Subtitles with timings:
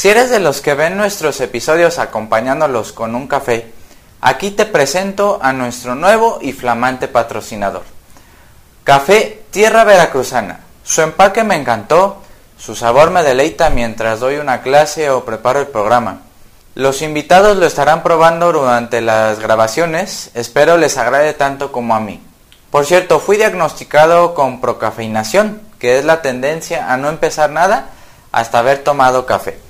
[0.00, 3.70] Si eres de los que ven nuestros episodios acompañándolos con un café,
[4.22, 7.82] aquí te presento a nuestro nuevo y flamante patrocinador.
[8.82, 10.60] Café Tierra Veracruzana.
[10.84, 12.22] Su empaque me encantó,
[12.56, 16.22] su sabor me deleita mientras doy una clase o preparo el programa.
[16.74, 22.22] Los invitados lo estarán probando durante las grabaciones, espero les agrade tanto como a mí.
[22.70, 27.90] Por cierto, fui diagnosticado con procafeinación, que es la tendencia a no empezar nada
[28.32, 29.60] hasta haber tomado café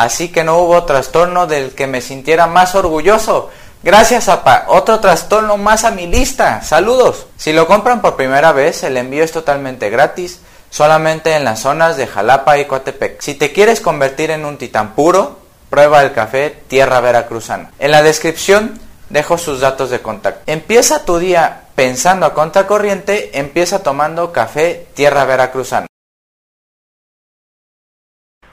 [0.00, 3.50] así que no hubo trastorno del que me sintiera más orgulloso.
[3.82, 4.64] Gracias, APA.
[4.68, 6.62] Otro trastorno más a mi lista.
[6.62, 7.26] Saludos.
[7.36, 11.98] Si lo compran por primera vez, el envío es totalmente gratis, solamente en las zonas
[11.98, 13.20] de Jalapa y Coatepec.
[13.20, 17.70] Si te quieres convertir en un titán puro, prueba el café Tierra Veracruzana.
[17.78, 18.80] En la descripción
[19.10, 20.40] dejo sus datos de contacto.
[20.46, 25.89] Empieza tu día pensando a contracorriente, empieza tomando café Tierra Veracruzana.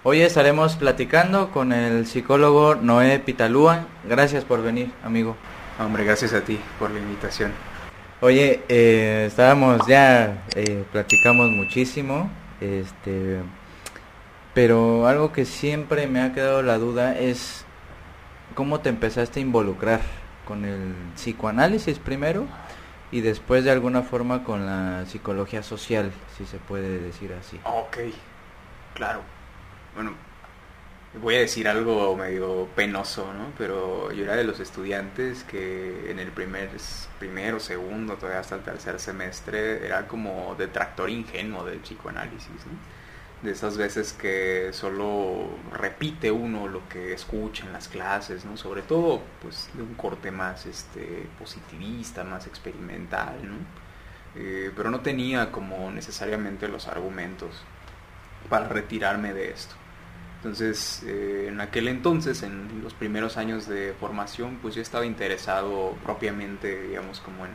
[0.09, 3.87] Hoy estaremos platicando con el psicólogo Noé Pitalúa.
[4.05, 5.35] Gracias por venir, amigo.
[5.77, 7.51] Hombre, gracias a ti por la invitación.
[8.21, 12.29] Oye, eh, estábamos ya, eh, platicamos muchísimo,
[12.61, 13.41] este,
[14.53, 17.65] pero algo que siempre me ha quedado la duda es
[18.55, 19.99] cómo te empezaste a involucrar
[20.45, 22.45] con el psicoanálisis primero
[23.11, 27.59] y después de alguna forma con la psicología social, si se puede decir así.
[27.65, 27.97] Ok,
[28.93, 29.36] claro
[29.97, 30.11] bueno,
[31.21, 33.51] voy a decir algo medio penoso, ¿no?
[33.57, 36.69] Pero yo era de los estudiantes que en el primer,
[37.17, 42.97] primero, segundo, todavía hasta el tercer semestre era como detractor ingenuo del psicoanálisis, ¿no?
[43.41, 48.55] De esas veces que solo repite uno lo que escucha en las clases, ¿no?
[48.55, 53.55] Sobre todo, pues, de un corte más este, positivista, más experimental, ¿no?
[54.35, 57.63] Eh, pero no tenía como necesariamente los argumentos
[58.49, 59.75] para retirarme de esto.
[60.47, 65.93] Entonces, eh, en aquel entonces, en los primeros años de formación, pues yo estaba interesado
[66.05, 67.45] propiamente, digamos, como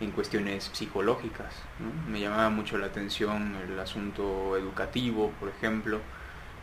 [0.00, 1.54] en, cuestiones psicológicas.
[2.10, 6.00] Me llamaba mucho la atención el asunto educativo, por ejemplo,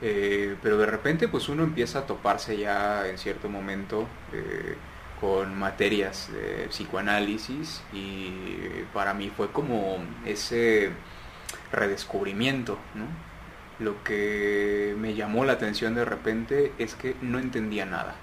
[0.02, 4.76] eh, pero de repente pues uno empieza a toparse ya en cierto momento eh,
[5.22, 10.90] con materias de psicoanálisis y para mí fue como ese
[11.72, 13.27] redescubrimiento, ¿no?
[13.80, 18.16] Lo que me llamó la atención de repente es que no entendía nada.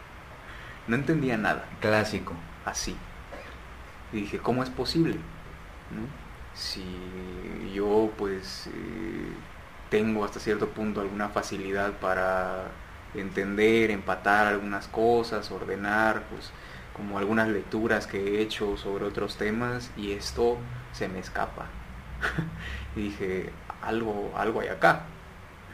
[0.86, 1.64] no entendía nada.
[1.80, 2.34] Clásico.
[2.64, 2.96] Así.
[4.12, 5.16] Y dije, ¿cómo es posible?
[6.54, 6.84] Si
[7.74, 9.32] yo pues eh,
[9.90, 12.70] tengo hasta cierto punto alguna facilidad para
[13.14, 16.50] entender, empatar algunas cosas, ordenar, pues
[16.94, 20.58] como algunas lecturas que he hecho sobre otros temas y esto
[20.92, 21.66] se me escapa.
[22.96, 23.50] y dije,
[23.82, 25.02] algo, algo hay acá.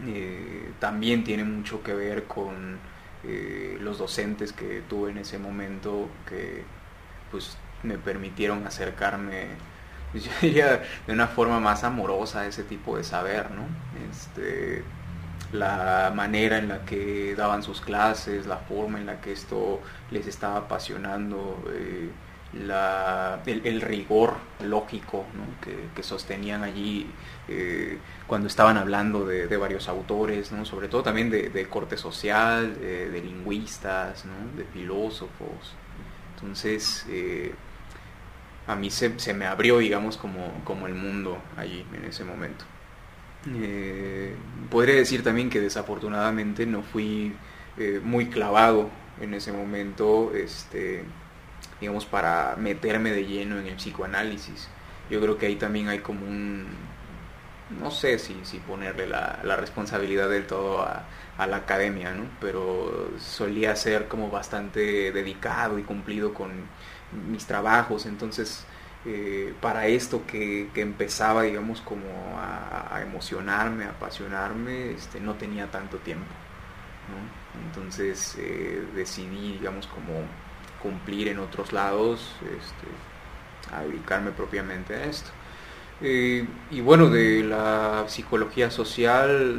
[0.06, 2.78] Eh, también tiene mucho que ver con
[3.24, 6.64] eh, los docentes que tuve en ese momento que
[7.30, 9.48] pues me permitieron acercarme
[10.12, 13.64] pues, de una forma más amorosa a ese tipo de saber, ¿no?
[14.10, 14.84] Este,
[15.52, 19.80] la manera en la que daban sus clases, la forma en la que esto
[20.10, 22.10] les estaba apasionando, eh,
[22.52, 25.26] el, rigor lógico
[25.94, 27.06] que, sostenían allí
[27.48, 34.24] eh, cuando estaban hablando de, varios autores, sobre todo también de, corte social, de, lingüistas,
[34.56, 35.74] de filósofos.
[36.34, 37.52] Entonces, eh,
[38.66, 42.64] a mí se, se, me abrió, digamos, como, como el mundo allí en ese momento.
[43.54, 44.34] Eh,
[44.70, 47.34] podría decir también que desafortunadamente no fui
[48.02, 51.04] muy clavado en ese momento, este,
[51.80, 54.68] digamos, para meterme de lleno en el psicoanálisis.
[55.10, 56.66] Yo creo que ahí también hay como un,
[57.80, 61.04] no sé si, si ponerle la, responsabilidad del todo a,
[61.46, 62.24] la academia, ¿no?
[62.40, 66.50] pero solía ser como bastante dedicado y cumplido con
[67.30, 68.64] mis trabajos, entonces
[69.06, 75.98] eh, para esto que, empezaba, digamos, como a, emocionarme, a apasionarme, este, no tenía tanto
[75.98, 76.26] tiempo.
[77.66, 80.14] Entonces eh, decidí, digamos, como
[80.82, 85.30] cumplir en otros lados, este, a dedicarme propiamente a esto.
[86.00, 89.56] Eh, y bueno, de la psicología social,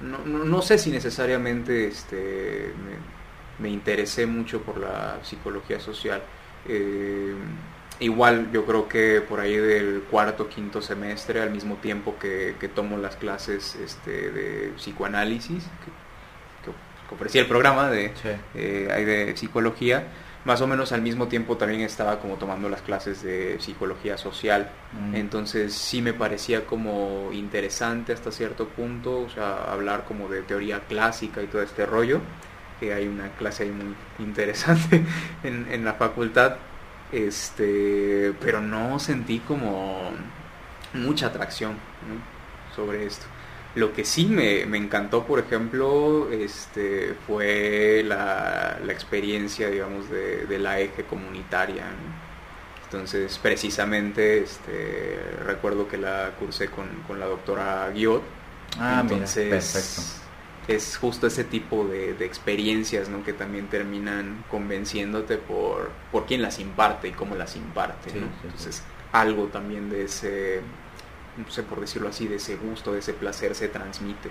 [0.00, 2.72] no, sé si necesariamente este,
[3.60, 6.22] me, interesé mucho por la psicología social.
[6.68, 7.34] Eh,
[8.00, 12.98] igual yo creo que por ahí del cuarto, quinto semestre, al mismo tiempo que, tomo
[12.98, 15.64] las clases este, de psicoanálisis,
[17.10, 18.12] ofrecía el programa de,
[18.54, 20.06] eh, de psicología,
[20.44, 24.70] más o menos al mismo tiempo también estaba como tomando las clases de psicología social.
[24.92, 25.16] Mm.
[25.16, 30.80] Entonces sí me parecía como interesante hasta cierto punto, o sea, hablar como de teoría
[30.88, 32.20] clásica y todo este rollo,
[32.78, 35.02] que hay una clase ahí muy interesante
[35.42, 36.56] en, en la facultad,
[37.10, 40.12] este, pero no sentí como
[40.94, 42.74] mucha atracción ¿no?
[42.74, 43.26] sobre esto.
[43.76, 50.46] Lo que sí me, me encantó, por ejemplo, este, fue la, la experiencia, digamos, de,
[50.46, 51.84] de la eje comunitaria.
[51.94, 52.24] ¿no?
[52.84, 58.38] Entonces, precisamente, este, recuerdo que la cursé con, con la doctora Guiot.
[58.78, 60.02] Ah, Entonces, mira, perfecto.
[60.66, 63.22] es justo ese tipo de, de experiencias ¿no?
[63.24, 68.12] que también terminan convenciéndote por, por quién las imparte y cómo las imparte.
[68.12, 68.32] Sí, ¿no?
[68.42, 68.66] sí, sí.
[68.66, 70.62] Entonces, algo también de ese,
[71.36, 74.30] no sé por decirlo así, de ese gusto, de ese placer se transmite.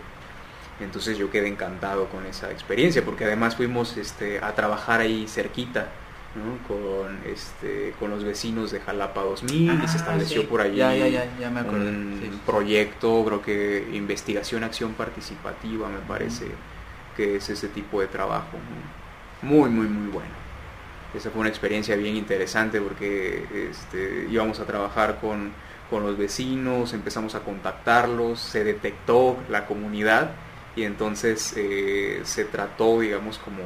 [0.79, 5.87] Entonces yo quedé encantado con esa experiencia, porque además fuimos este, a trabajar ahí cerquita,
[6.35, 6.57] ¿no?
[6.67, 10.47] con, este, con los vecinos de Jalapa 2000 y se Ah, estableció sí.
[10.47, 11.89] por allí Ya, ya, ya, ya me acordé.
[11.89, 12.41] un sí.
[12.45, 16.47] proyecto, creo que investigación, acción participativa, me parece
[17.15, 18.57] que es ese tipo de trabajo.
[19.41, 20.31] Muy, muy, muy bueno.
[21.13, 25.53] Esa fue una experiencia bien interesante porque este, íbamos a trabajar con,
[25.89, 30.31] con los vecinos, empezamos a contactarlos, se detectó la comunidad
[30.75, 33.61] y entonces eh, se trató, digamos, como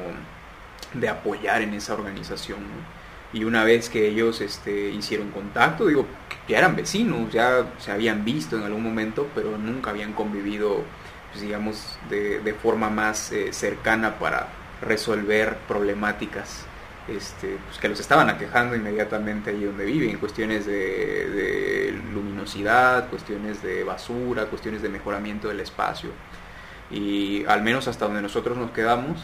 [0.94, 2.60] de apoyar en esa organización.
[3.32, 6.06] Y una vez que ellos este, hicieron contacto, digo,
[6.48, 10.84] que eran vecinos, ya se habían visto en algún momento, pero nunca habían convivido,
[11.32, 14.48] pues, digamos, de, de forma más eh, cercana para
[14.82, 16.66] resolver problemáticas
[17.16, 23.84] este, pues, que los estaban aquejando inmediatamente allí donde viven, cuestiones de, luminosidad, cuestiones de
[23.84, 26.10] basura, cuestiones de mejoramiento del espacio.
[26.92, 29.20] Y al menos hasta donde nosotros nos quedamos,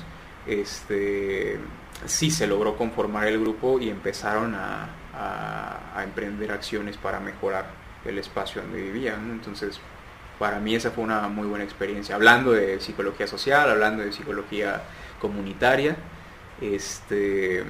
[0.45, 1.57] este,
[2.05, 7.65] sí se logró conformar el grupo y empezaron a, a- emprender acciones para mejorar
[8.05, 9.31] el espacio donde vivían.
[9.31, 9.79] Entonces,
[10.37, 12.15] para mí esa fue una muy buena experiencia.
[12.15, 14.81] Hablando de psicología social, hablando de psicología
[15.19, 15.95] comunitaria,
[16.61, 17.63] este,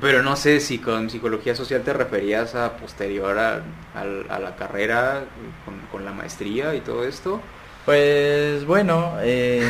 [0.00, 3.56] pero no sé si con psicología social te referías a posterior a,
[3.94, 5.24] a- a la carrera,
[5.64, 7.40] con, con la maestría y todo esto.
[7.84, 9.68] Pues bueno, eh,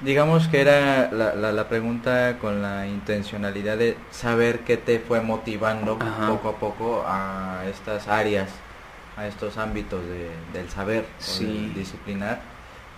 [0.00, 5.20] digamos que era la, la, la pregunta con la intencionalidad de saber qué te fue
[5.20, 6.28] motivando Ajá.
[6.28, 8.50] poco a poco a estas áreas,
[9.16, 11.44] a estos ámbitos de- del saber Sí.
[11.44, 12.40] del disciplinar.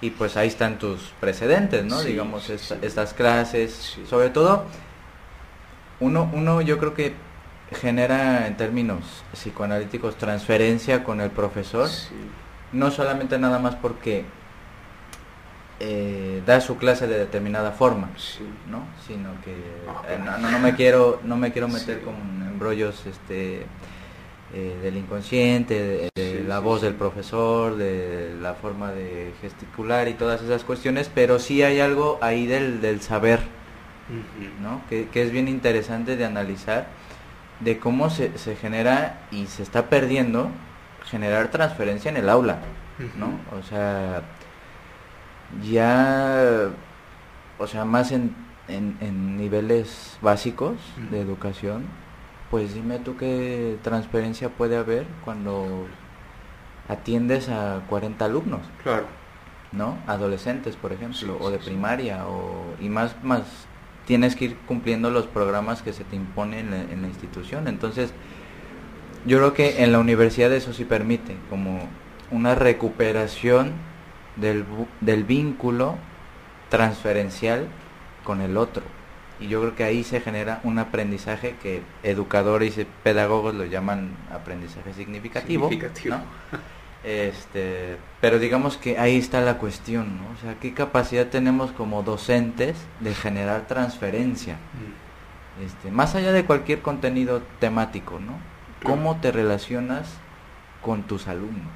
[0.00, 1.98] Y pues ahí están tus precedentes, ¿no?
[1.98, 2.80] Sí, digamos, esta- sí.
[2.86, 4.04] estas clases, Sí.
[4.08, 4.64] sobre todo,
[6.00, 7.14] uno, uno yo creo que
[7.72, 11.88] genera en términos psicoanalíticos transferencia con el profesor
[12.72, 14.24] no solamente nada más porque
[15.80, 18.08] eh, da su clase de determinada forma.
[18.70, 18.82] ¿no?
[19.06, 22.14] Sino que eh, no, no- no me quiero no me quiero meter con
[22.50, 23.66] embrollos este
[24.54, 26.86] eh, del inconsciente, de, de Sí, la sí, voz sí.
[26.86, 32.18] del profesor, de la forma de gesticular y todas esas cuestiones, pero sí hay algo
[32.22, 33.40] ahí del, del saber.
[34.62, 34.80] ¿no?
[34.88, 36.86] Que, que es bien interesante de analizar
[37.60, 40.50] de cómo se, se genera y se está perdiendo
[41.04, 42.58] generar transferencia en el aula,
[43.18, 43.40] ¿no?
[43.58, 44.22] O sea,
[45.62, 46.68] ya,
[47.58, 48.34] o sea, más en,
[48.68, 50.76] en, en niveles básicos
[51.11, 51.84] de educación,
[52.50, 55.87] pues dime tú qué transferencia puede haber cuando
[56.88, 58.61] atiendes a 40 alumnos.
[58.83, 59.07] Claro.
[59.73, 59.99] ¿no?
[60.07, 61.71] Adolescentes, por ejemplo, Sí, o de sí, sí.
[61.71, 63.43] primaria, o, y más, más
[64.07, 67.69] tienes que ir cumpliendo los programas que se te imponen en la, en la institución.
[67.69, 68.14] Entonces,
[69.26, 71.81] yo creo que en la universidad eso sí permite, como
[72.31, 73.73] una recuperación
[74.37, 74.64] del,
[75.02, 75.97] del vínculo
[76.71, 77.67] transferencial
[78.25, 78.83] con el otro.
[79.40, 84.11] Y yo creo que ahí se genera un aprendizaje que educadores y pedagogos lo llaman
[84.33, 85.68] aprendizaje significativo.
[85.68, 86.16] Significativo.
[86.16, 86.59] ¿no?
[87.04, 90.25] Este, pero digamos que ahí está la cuestión, ¿no?
[90.33, 94.54] O sea, ¿qué capacidad tenemos como docentes de generar transferencia?
[94.54, 95.64] Mm.
[95.64, 98.38] Este, más allá de cualquier contenido temático, ¿no?
[98.83, 100.09] ¿Cómo te relacionas
[100.83, 101.73] con tus alumnos?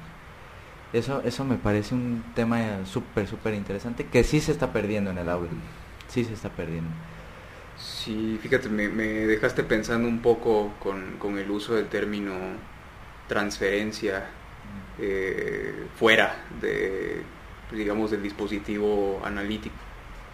[0.93, 5.17] Eso, eso me parece un tema súper, súper interesante que sí se está perdiendo en
[5.17, 5.49] el aula.
[6.07, 6.91] Sí se está perdiendo.
[7.85, 12.33] Sí, fíjate, me, me dejaste pensando un poco con, con el uso del término
[13.27, 14.29] transferencia
[14.97, 17.23] eh, fuera de,
[17.71, 19.75] digamos, del dispositivo analítico.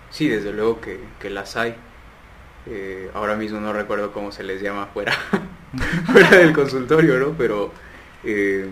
[0.10, 1.76] Sí, desde luego que, que las hay.
[2.66, 5.14] Eh, ahora mismo no recuerdo cómo se les llama fuera,
[6.12, 7.38] fuera del consultorio, ¿no?
[7.38, 7.74] Pero
[8.24, 8.70] eh,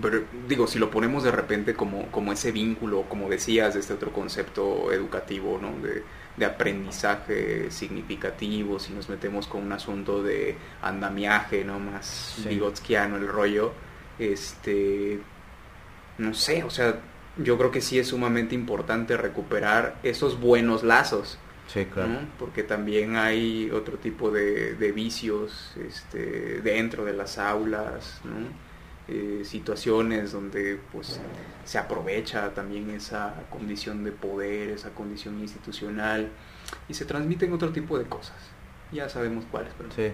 [0.00, 3.94] pero digo, si lo ponemos de repente como, como ese vínculo, como decías, de este
[3.94, 5.78] otro concepto educativo, ¿no?
[5.80, 6.04] De,
[6.38, 11.78] de aprendizaje significativo, si nos metemos con un asunto de andamiaje, ¿no?
[11.78, 12.48] Más sí.
[12.48, 13.72] el rollo,
[14.18, 15.20] este,
[16.18, 17.00] no sé, o sea,
[17.36, 21.38] yo creo que sí es sumamente importante recuperar esos buenos lazos.
[21.66, 22.20] Sí, claro.
[22.38, 28.67] Porque también hay otro tipo de, de vicios este, dentro de las aulas, ¿no?
[29.10, 31.18] Eh, situaciones donde pues
[31.64, 36.28] se aprovecha también esa condición de poder, esa condición institucional
[36.90, 38.36] y se transmiten otro tipo de cosas.
[38.92, 40.12] Ya sabemos cuáles, pero sí.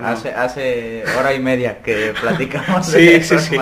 [0.00, 3.56] hace, hace hora y media que platicamos de sí, sí,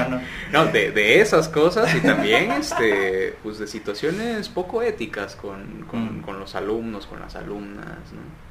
[0.53, 6.19] No, de, de, esas cosas y también este, pues de situaciones poco éticas con, con,
[6.19, 6.21] mm.
[6.21, 8.46] con los alumnos, con las alumnas, ¿no?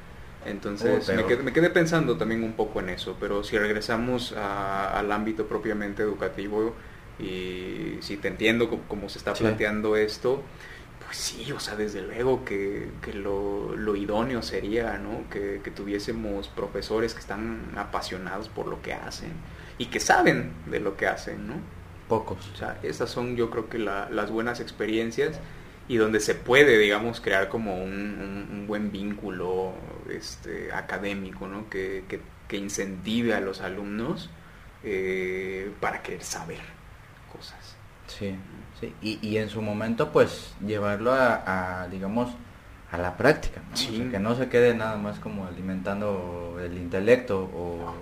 [0.46, 6.02] Entonces me, quedé, pensando también un poco en eso, pero si regresamos al ámbito propiamente
[6.02, 6.74] educativo
[7.18, 10.42] y si te entiendo cómo, se está planteando esto,
[11.04, 15.28] pues sí, o sea, desde luego que, lo, idóneo sería, ¿no?
[15.30, 19.32] Que, tuviésemos profesores que están apasionados por lo que hacen
[19.78, 21.54] y que saben de lo que hacen, ¿no?
[22.08, 22.50] Pocos.
[22.52, 25.40] O sea, esas son yo creo que las buenas experiencias
[25.88, 29.74] y donde se puede, digamos, crear como un, buen vínculo
[30.10, 31.70] este, académico, ¿no?
[31.70, 34.30] Que, que, incentive a los alumnos
[34.82, 36.60] eh, para querer saber
[37.32, 37.76] cosas.
[38.06, 38.34] Sí,
[38.80, 38.94] sí.
[39.02, 42.30] Y, y en su momento, pues, llevarlo a, digamos,
[42.90, 44.10] a la práctica, ¿no?
[44.10, 47.94] que no se quede nada más como alimentando el intelecto o,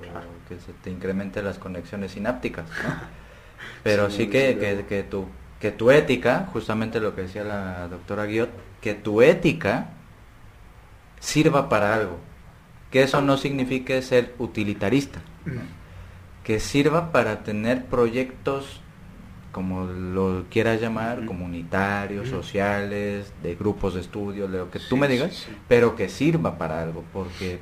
[0.48, 2.94] que se te incremente las conexiones sinápticas, ¿no?
[3.82, 5.26] Pero sí, que, que, que tu
[5.60, 9.88] que tu ética, justamente lo que decía la doctora Guiot, que tu ética
[11.20, 12.18] sirva para algo.
[12.90, 15.20] Que eso no signifique ser utilitarista.
[16.42, 18.80] Que sirva para tener proyectos,
[19.52, 25.08] como lo quieras llamar, comunitarios, sociales, de grupos de estudio, de lo que tú me
[25.08, 27.58] digas, pero que sirva para algo, porque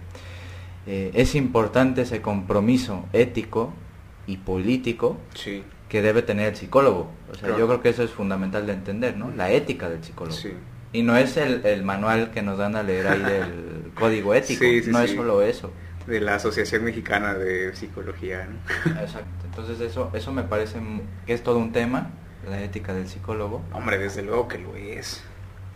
[0.86, 3.72] eh, es importante ese compromiso ético
[4.26, 7.10] y político sí que debe tener el psicólogo.
[7.30, 9.30] O sea, yo creo que eso es fundamental de entender, ¿no?
[9.30, 10.34] La ética del psicólogo.
[10.90, 15.00] Y no es el, manual que nos dan a leer ahí del código ético, no
[15.00, 15.70] es solo eso.
[16.06, 18.90] De la Asociación Mexicana de Psicología, ¿no?
[19.02, 19.44] Exacto.
[19.44, 20.80] Entonces eso, eso me parece
[21.26, 22.08] que es todo un tema,
[22.48, 23.60] la ética del psicólogo.
[23.74, 25.22] Hombre, desde luego que lo es.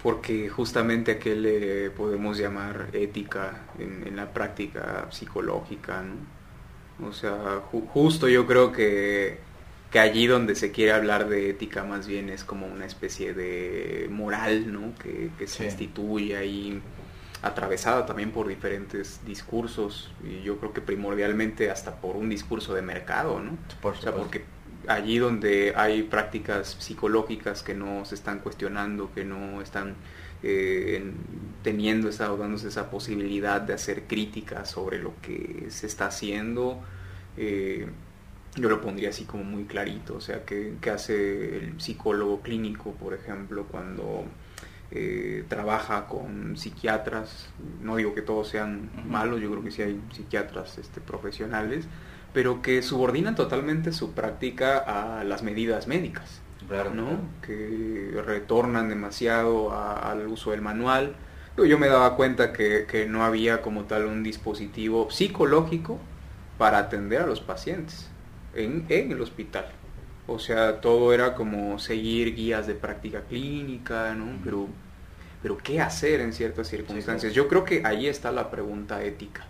[0.02, 7.06] Porque justamente a qué le podemos llamar ética en, la práctica psicológica, ¿no?
[7.06, 7.61] O sea,
[7.92, 9.44] justo yo creo que
[9.90, 14.08] que allí donde se quiere hablar de ética más bien es como una especie de
[14.10, 14.92] moral, ¿no?
[14.98, 16.80] Que, se instituye ahí
[17.42, 22.82] atravesada también por diferentes discursos y yo creo que primordialmente hasta por un discurso de
[22.82, 23.56] mercado, ¿no?
[23.82, 24.42] o sea, porque
[24.88, 29.94] allí donde hay prácticas psicológicas que no se están cuestionando, que no están
[30.42, 31.12] eh,
[31.62, 36.80] teniendo esa, dándose esa posibilidad de hacer críticas sobre lo que se está haciendo,
[37.36, 37.88] eh,
[38.56, 43.12] yo lo pondría así como muy clarito, o sea, ¿qué, hace el psicólogo clínico, por
[43.12, 44.25] ejemplo, cuando
[44.90, 47.50] eh, trabaja con psiquiatras?
[47.82, 51.86] No digo que todos sean malos, yo creo que sí hay psiquiatras este, profesionales,
[52.32, 56.40] pero que subordinan totalmente su práctica a las medidas médicas,
[56.94, 57.20] ¿no?
[57.42, 61.14] Que retornan demasiado al uso del manual.
[61.56, 65.98] Yo me daba cuenta que, que no había como tal un dispositivo psicológico
[66.58, 68.10] para atender a los pacientes
[68.56, 69.66] en, el hospital.
[70.26, 74.38] O sea, todo era como seguir guías de práctica clínica, ¿no?
[74.42, 74.68] Pero,
[75.42, 77.32] pero ¿qué hacer en ciertas circunstancias?
[77.32, 79.46] Yo creo que ahí está la pregunta ética.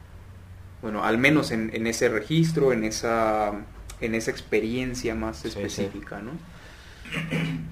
[0.83, 3.53] Bueno, al menos en, ese registro, en esa,
[4.01, 6.33] en esa experiencia más específica, ¿no?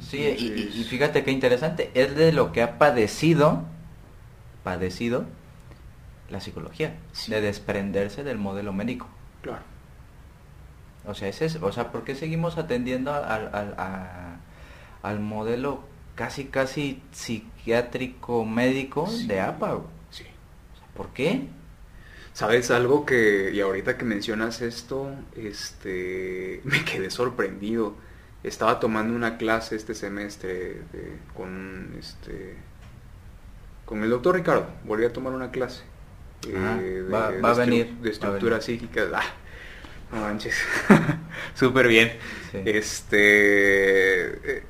[0.01, 3.65] Sí, y, fíjate qué interesante, es de lo que ha padecido,
[4.63, 5.27] padecido
[6.31, 6.97] la psicología,
[7.29, 9.09] de desprenderse del modelo médico.
[9.43, 9.74] Claro.
[11.07, 13.75] O sea, ese es, o sea, ¿por qué seguimos atendiendo al,
[15.03, 15.85] al, modelo
[16.15, 19.81] casi casi psiquiátrico médico de APA?
[20.11, 20.25] Sí.
[20.97, 21.49] ¿Por qué?
[22.33, 27.95] ¿Sabes algo que, y ahorita que mencionas esto, este, me quedé sorprendido.
[28.43, 30.83] Estaba tomando una clase este semestre
[31.35, 32.57] con, este,
[33.85, 34.67] con el doctor Ricardo.
[34.85, 35.83] Volví a tomar una clase.
[36.55, 37.95] Ah, eh, va, a venir.
[38.03, 39.05] De estructura psíquica.
[39.15, 39.23] Ah,
[40.13, 40.55] no manches.
[41.55, 42.13] Súper bien.
[42.53, 44.59] Este.
[44.59, 44.63] Eh,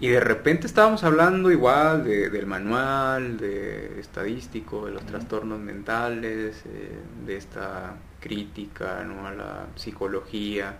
[0.00, 6.98] y de repente estábamos hablando igual del manual, de estadístico, de los trastornos mentales, eh,
[7.26, 9.26] de esta crítica ¿no?
[9.26, 10.78] a la psicología.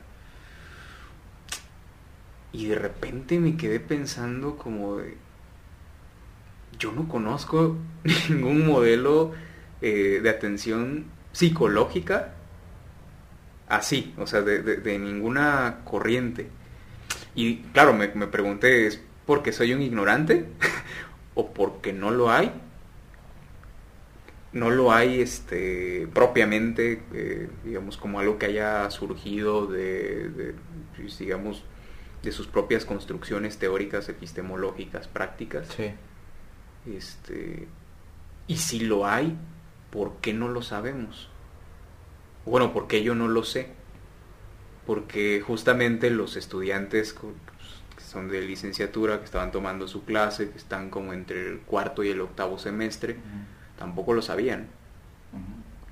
[2.53, 5.17] Y de repente me quedé pensando como de,
[6.79, 7.77] yo no conozco
[8.29, 9.33] ningún modelo
[9.81, 12.35] eh, de atención psicológica
[13.69, 16.49] así, o sea, de, ninguna corriente.
[17.35, 20.47] Y claro, me, me pregunté, ¿es porque soy un ignorante?
[21.35, 22.53] ¿O porque no lo hay?
[24.53, 30.55] no lo hay este propiamente eh, digamos como algo que haya surgido de,
[30.97, 31.65] pues, digamos
[32.23, 35.93] de sus propias construcciones teóricas epistemológicas prácticas sí.
[36.87, 37.69] este
[38.47, 39.37] y si lo hay
[39.91, 41.29] por qué no lo sabemos
[42.49, 43.69] bueno porque yo no lo sé
[44.87, 50.88] porque justamente los estudiantes que son de licenciatura que estaban tomando su clase que están
[50.88, 53.17] como entre el cuarto y el octavo semestre
[53.78, 54.69] tampoco lo sabían.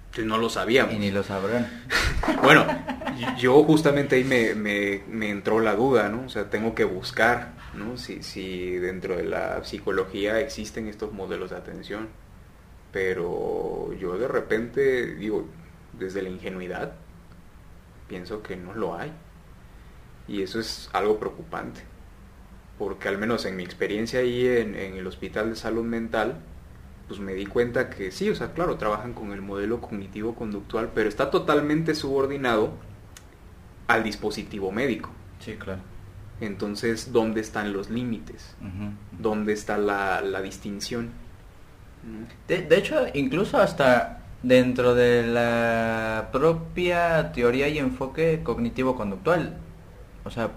[0.06, 0.94] Entonces no lo sabíamos.
[0.94, 1.68] Y ni lo sabrán.
[2.42, 2.64] bueno,
[3.36, 6.24] yo justamente ahí me, me, entró la duda, ¿no?
[6.24, 7.98] O sea, tengo que buscar, ¿no?
[7.98, 12.08] Si, si dentro de la psicología existen estos modelos de atención.
[12.92, 15.46] Pero yo de repente, digo,
[15.92, 16.92] desde la ingenuidad,
[18.08, 19.12] pienso que no lo hay.
[20.28, 21.82] Y eso es algo preocupante.
[22.78, 26.40] Porque al menos en mi experiencia ahí en, en el Hospital de Salud Mental,
[27.08, 31.08] pues me di cuenta que sí, o sea, claro, trabajan con el modelo cognitivo-conductual, pero
[31.08, 32.72] está totalmente subordinado
[33.86, 35.10] al dispositivo médico.
[35.38, 35.80] Sí, claro.
[36.40, 38.56] Entonces, ¿dónde están los límites?
[39.12, 41.10] ¿Dónde está la, distinción?
[42.46, 49.56] De, hecho, incluso hasta dentro de la propia teoría y enfoque cognitivo-conductual.
[50.24, 50.50] O sea,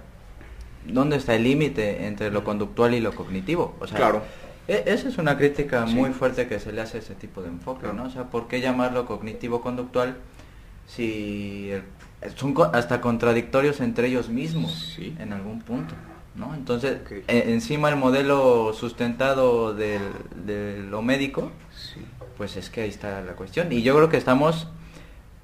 [0.86, 3.76] ¿dónde está el límite entre lo conductual y lo cognitivo?
[3.80, 4.22] O sea, claro
[4.70, 7.48] e, esa es una crítica muy fuerte que se le hace a ese tipo de
[7.48, 8.04] enfoque, ¿no?
[8.04, 10.16] O sea, ¿por qué llamarlo cognitivo-conductual
[10.86, 11.72] si
[12.36, 15.96] son hasta contradictorios entre ellos mismos en algún punto,
[16.36, 16.54] ¿no?
[16.54, 20.00] Entonces, e, encima el modelo sustentado de
[20.88, 21.52] lo médico,
[22.40, 23.70] pues es que ahí está la cuestión.
[23.70, 24.70] Y yo creo que estamos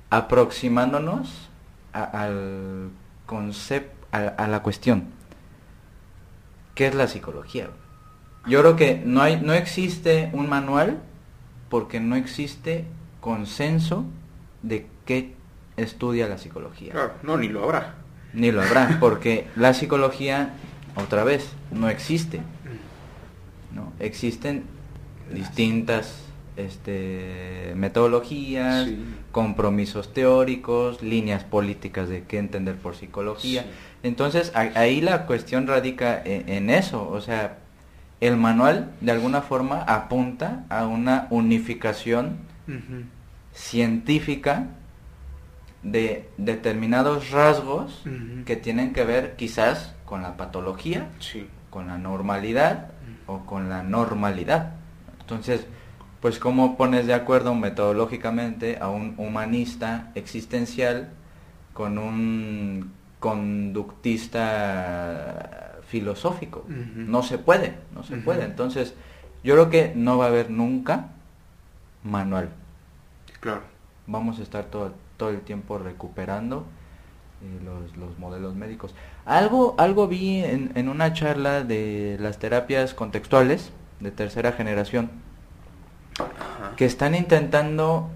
[0.09, 1.49] aproximándonos
[1.91, 2.89] al
[3.25, 5.09] concepto, a la cuestión.
[6.73, 7.67] ¿Qué es la psicología?
[8.47, 11.01] Yo creo que no hay, no existe un manual
[11.67, 12.85] porque no existe
[13.19, 14.05] consenso
[14.61, 15.35] de qué
[15.75, 16.93] estudia la psicología.
[16.93, 17.95] Claro, no, ni lo habrá.
[18.31, 20.53] Ni lo habrá, porque la psicología,
[20.95, 22.39] otra vez, no existe.
[23.73, 23.91] ¿no?
[23.99, 24.63] Existen
[25.29, 26.24] distintas
[26.57, 28.87] este, metodologías,
[29.31, 33.65] compromisos teóricos, líneas políticas de qué entender por psicología.
[34.03, 37.57] Entonces, ahí la cuestión radica en, en, eso, o sea,
[38.21, 42.37] el manual de alguna forma apunta a una unificación
[43.53, 44.67] científica
[45.83, 48.03] de determinados rasgos
[48.45, 51.09] que tienen que ver quizás con la patología,
[51.69, 52.91] con la normalidad
[53.27, 54.73] o con la normalidad.
[55.19, 55.65] Entonces,
[56.25, 61.09] pues cómo pones de acuerdo metodológicamente a un humanista existencial
[61.71, 64.41] con un conductista
[65.87, 66.65] filosófico.
[66.67, 68.43] No se puede, no se puede.
[68.43, 68.95] Entonces,
[69.43, 71.09] yo creo que no va a haber nunca
[72.03, 72.49] manual.
[73.39, 73.61] Claro.
[74.07, 76.65] Vamos a estar todo, todo el tiempo recuperando
[77.43, 78.95] eh, los, los, modelos médicos.
[79.25, 85.23] Algo, algo vi en, en, una charla de las terapias contextuales de tercera generación
[86.75, 88.09] que están intentando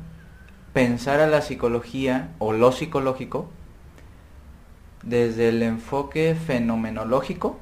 [0.73, 3.49] pensar a la psicología o lo psicológico
[5.03, 7.57] desde el enfoque fenomenológico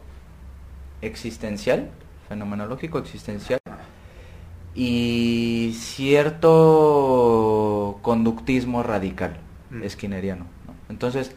[1.02, 1.90] existencial,
[2.28, 3.60] fenomenológico existencial,
[4.74, 6.50] y cierto
[8.02, 9.38] conductismo radical,
[9.72, 9.84] mm.
[9.84, 10.46] esquineriano.
[10.90, 11.32] Entonces,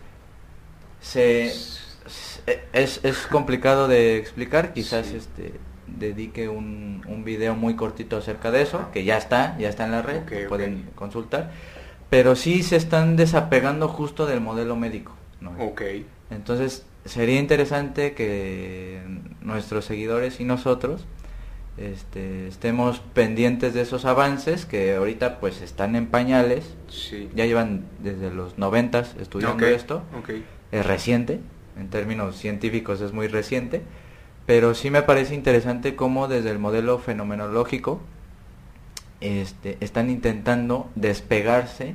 [1.00, 5.54] se, es, es, complicado de explicar, quizás este
[5.98, 9.92] dedique un, un video muy cortito acerca de eso, que ya está, ya está en
[9.92, 11.50] la red, pueden consultar,
[12.08, 15.14] pero sí se están desapegando justo del modelo médico.
[16.30, 19.00] Entonces, sería interesante que
[19.40, 21.06] nuestros seguidores y nosotros
[21.76, 26.74] este, estemos pendientes de esos avances que ahorita pues están en pañales.
[27.34, 30.02] Ya llevan desde los noventas estudiando esto.
[30.72, 31.40] Es reciente,
[31.78, 33.82] en términos científicos es muy reciente,
[34.46, 38.00] pero sí me parece interesante cómo desde el modelo fenomenológico
[39.20, 41.94] este, están intentando despegarse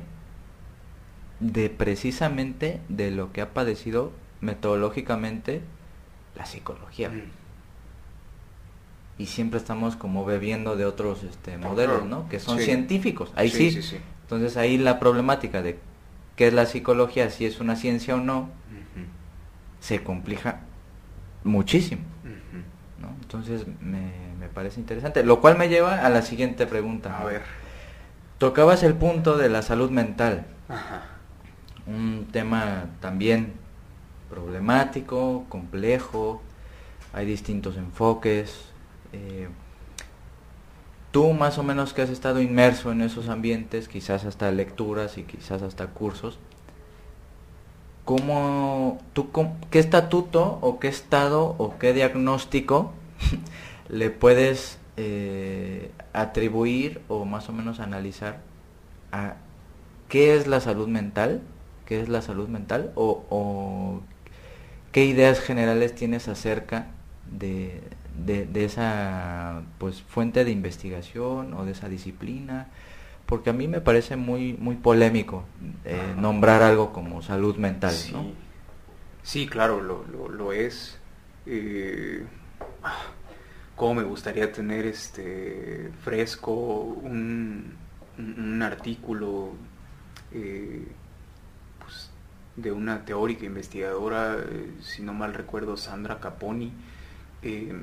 [1.40, 5.60] de precisamente de lo que ha padecido metodológicamente
[6.36, 7.10] la psicología.
[7.10, 7.22] Mm.
[9.18, 12.28] Y siempre estamos como bebiendo de otros este, modelos, ¿no?
[12.28, 13.32] Que son científicos.
[13.34, 13.80] Ahí sí,
[14.22, 15.78] Entonces ahí la problemática de
[16.36, 18.50] qué es la psicología, si es una ciencia o no,
[19.80, 20.60] se complica
[21.44, 22.02] muchísimo.
[23.26, 25.24] Entonces me, me, parece interesante.
[25.24, 27.18] Lo cual me lleva a la siguiente pregunta.
[27.18, 27.42] A ver.
[28.38, 30.46] Tocabas el punto de la salud mental.
[31.88, 33.54] Un tema también
[34.30, 36.40] problemático, complejo,
[37.12, 38.66] hay distintos enfoques.
[39.12, 39.48] Eh,
[41.10, 45.24] tú más o menos que has estado inmerso en esos ambientes, quizás hasta lecturas y
[45.24, 46.38] quizás hasta cursos,
[48.04, 49.30] ¿cómo, tú,
[49.70, 52.92] ¿qué estatuto o qué estado o qué diagnóstico
[53.88, 58.40] le puedes eh, atribuir o más o menos analizar
[59.12, 59.36] a
[60.08, 61.42] qué es la salud mental,
[61.84, 64.00] qué es la salud mental o,
[64.92, 66.86] qué ideas generales tienes acerca
[67.30, 67.82] de,
[68.54, 72.68] esa pues fuente de investigación o de esa disciplina.
[73.26, 75.44] Porque a mí me parece muy muy polémico
[75.84, 78.14] eh, nombrar algo como salud mental sí,
[79.24, 81.00] sí claro lo, lo, es.
[81.44, 82.24] Eh,
[83.76, 87.76] cómo me gustaría tener este fresco un,
[88.62, 89.52] artículo
[90.32, 90.88] eh,
[91.78, 92.10] pues,
[92.56, 96.72] de una teórica investigadora, eh, si no mal recuerdo, Sandra Caponi.
[97.42, 97.74] Eh,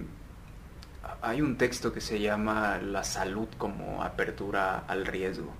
[1.22, 5.54] hay un texto que se llama La salud como apertura al riesgo.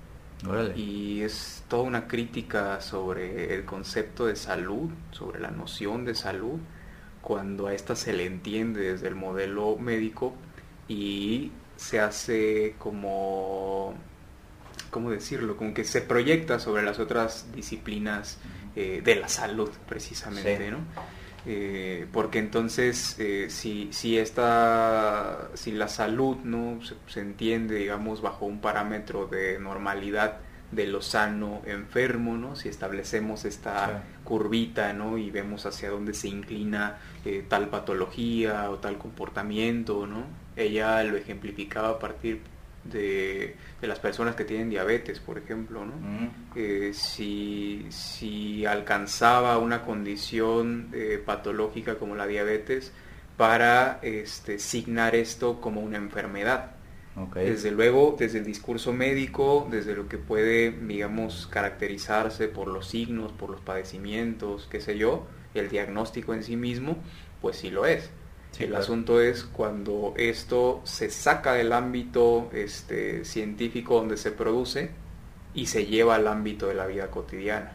[0.76, 6.60] Y es toda una crítica sobre el concepto de salud, sobre la noción de salud
[7.24, 10.34] cuando a esta se le entiende desde el modelo médico
[10.88, 13.96] y se hace como,
[14.92, 15.58] ¿cómo decirlo?
[15.58, 18.38] Como que se proyecta sobre las otras disciplinas
[18.76, 20.80] eh, de la salud, precisamente, ¿no?
[21.46, 28.46] Eh, porque entonces eh, si, si, esta, si la salud no se, entiende digamos bajo
[28.46, 30.38] un parámetro de normalidad
[30.76, 32.56] de lo sano enfermo, ¿no?
[32.56, 35.18] Si establecemos esta curvita, ¿no?
[35.18, 40.24] Y vemos hacia dónde se inclina eh, tal patología o tal comportamiento, ¿no?
[40.56, 42.42] Ella lo ejemplificaba a partir
[42.84, 45.94] de, las personas que tienen diabetes, por ejemplo, ¿no?
[46.56, 52.92] Eh, si, si, alcanzaba una condición eh, patológica como la diabetes
[53.38, 56.72] para este, signar esto como una enfermedad.
[57.36, 63.32] Desde luego, desde el discurso médico, desde lo que puede, digamos, caracterizarse por los signos,
[63.32, 66.98] por los padecimientos, qué sé yo, el diagnóstico en sí mismo,
[67.42, 68.10] pues sí lo es.
[68.58, 74.92] el asunto es cuando esto se saca del ámbito este, científico donde se produce
[75.54, 77.74] y se lleva al ámbito de la vida cotidiana.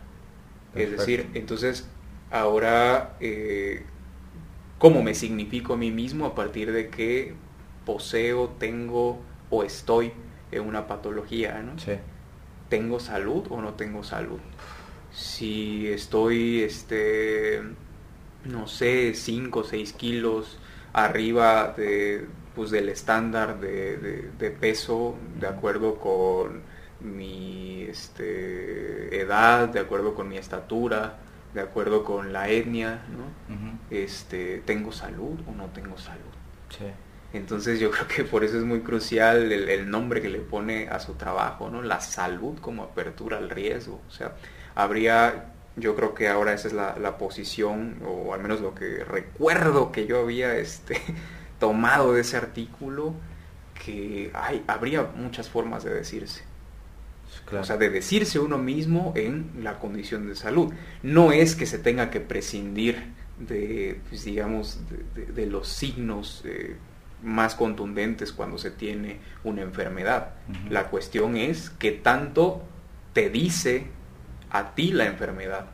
[0.74, 1.86] Es decir, entonces
[2.30, 3.82] ahora, eh,
[4.78, 7.34] ¿cómo me significo a mí mismo a partir de que
[7.88, 10.12] poseo, tengo o estoy
[10.52, 11.72] en una patología, ¿no?
[12.68, 14.40] ¿Tengo salud o no tengo salud?
[15.10, 17.62] Si estoy, este,
[18.44, 20.58] no sé, 5 o 6 kilos
[20.92, 26.60] arriba de, pues, del estándar de, peso, de acuerdo con
[27.00, 31.20] mi este, edad, de acuerdo con mi estatura,
[31.54, 33.78] de acuerdo con la etnia, ¿no?
[33.88, 36.34] este, ¿Tengo salud o no tengo salud?
[36.68, 36.84] Sí.
[37.32, 40.98] Entonces yo creo que por eso es muy crucial el, nombre que le pone a
[40.98, 41.82] su trabajo, ¿no?
[41.82, 44.00] La salud como apertura al riesgo.
[44.08, 44.34] O sea,
[44.74, 49.92] habría, yo creo que ahora esa es la, posición, o al menos lo que recuerdo
[49.92, 51.00] que yo había este,
[51.60, 53.14] tomado de ese artículo,
[53.84, 56.44] que hay, habría muchas formas de decirse.
[57.52, 60.72] O sea, de decirse uno mismo en la condición de salud.
[61.02, 64.80] No es que se tenga que prescindir de, pues, digamos,
[65.14, 66.76] de, los signos eh,
[67.22, 70.34] más contundentes cuando se tiene una enfermedad.
[70.70, 72.62] La cuestión es qué tanto
[73.12, 73.86] te dice
[74.50, 75.66] a ti la enfermedad.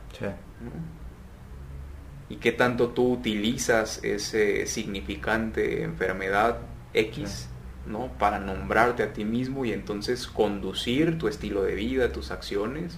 [2.27, 6.57] Y qué tanto tú utilizas ese significante enfermedad
[6.93, 7.49] X,
[7.85, 8.07] ¿no?
[8.17, 12.97] Para nombrarte a ti mismo y entonces conducir tu estilo de vida, tus acciones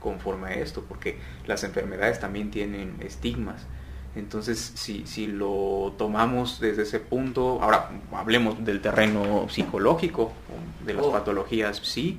[0.00, 3.66] conforme a esto, porque las enfermedades también tienen estigmas.
[4.16, 10.32] Entonces, si, si lo tomamos desde ese punto, ahora hablemos del terreno psicológico,
[10.86, 11.12] de las oh.
[11.12, 12.18] patologías, sí,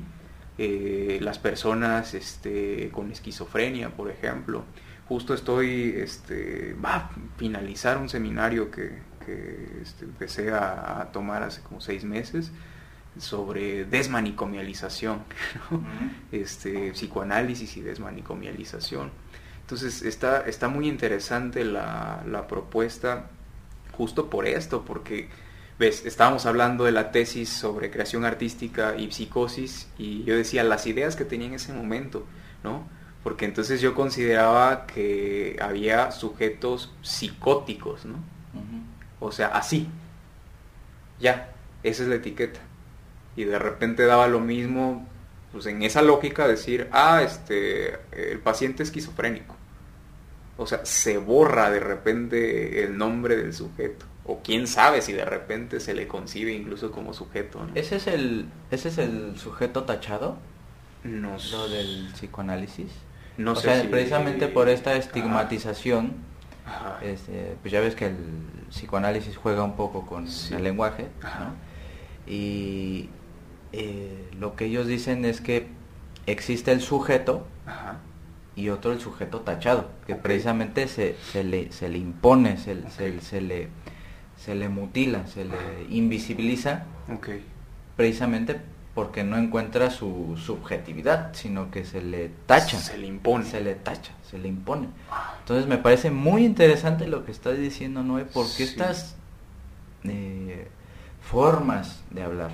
[0.59, 4.63] eh, las personas este, con esquizofrenia, por ejemplo.
[5.07, 8.99] Justo estoy, este, va a finalizar un seminario que,
[9.81, 12.51] este, empecé a, tomar hace como seis meses
[13.17, 15.23] sobre desmanicomialización,
[16.31, 19.09] este, psicoanálisis y desmanicomialización
[19.67, 23.25] entonces está, está muy interesante la, propuesta
[23.91, 25.27] justo por esto, porque
[25.77, 30.87] ves, estábamos hablando de la tesis sobre creación artística y psicosis y yo decía las
[30.87, 32.25] ideas que tenía en ese momento,
[32.63, 32.87] ¿no?
[33.25, 38.23] Porque entonces yo consideraba que había sujetos psicóticos, ¿no?
[39.19, 39.89] O sea, así.
[41.19, 41.53] Ya,
[41.83, 42.61] esa es la etiqueta.
[43.35, 45.05] Y de repente daba lo mismo,
[45.51, 49.56] pues en esa lógica decir, ah, este, el paciente esquizofrénico.
[50.57, 54.05] O sea, se borra de repente el nombre del sujeto.
[54.25, 57.65] O quién sabe si de repente se le concibe incluso como sujeto.
[57.75, 60.37] ¿Ese, es el, ¿Ese es el sujeto tachado?
[61.03, 62.91] No Lo del psicoanálisis.
[63.37, 66.13] No o sé sea, si- precisamente por esta estigmatización,
[66.65, 66.99] Ajá.
[67.03, 68.17] este, pues ya ves que el
[68.69, 70.53] psicoanálisis juega un poco con Sí.
[70.55, 71.07] el lenguaje.
[71.21, 72.31] ¿no?
[72.31, 73.09] Y
[73.71, 75.67] eh, lo que ellos dicen es que
[76.25, 77.99] existe el sujeto Ajá.
[78.57, 82.89] Y otro el sujeto tachado, que precisamente se, se, le, se le impone, se, Ok.
[82.89, 83.67] se, se le,
[84.35, 85.55] se le mutila, se le
[85.89, 86.83] invisibiliza,
[87.95, 88.59] precisamente
[88.93, 92.79] porque no encuentra su subjetividad, sino que se le tacha.
[92.79, 93.45] Se le impone.
[93.45, 94.87] Se le tacha, se le impone.
[95.11, 98.63] Ah, Entonces me parece muy interesante lo que estás diciendo, Noé, porque Sí.
[98.63, 99.15] estas
[100.03, 100.67] eh,
[101.21, 102.51] formas de hablar,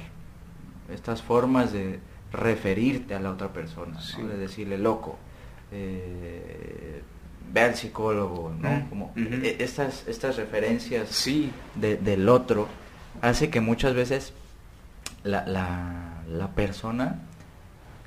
[0.94, 2.00] estas formas de
[2.34, 5.18] referirte a la otra persona, de decirle loco,
[5.74, 7.02] eh,
[7.52, 8.70] ve al psicólogo, ¿no?
[8.70, 11.52] Mm, Como e- estas, estas referencias Sí.
[11.76, 12.68] de- del otro
[13.22, 14.34] hace que muchas veces
[15.24, 17.20] la, la, la persona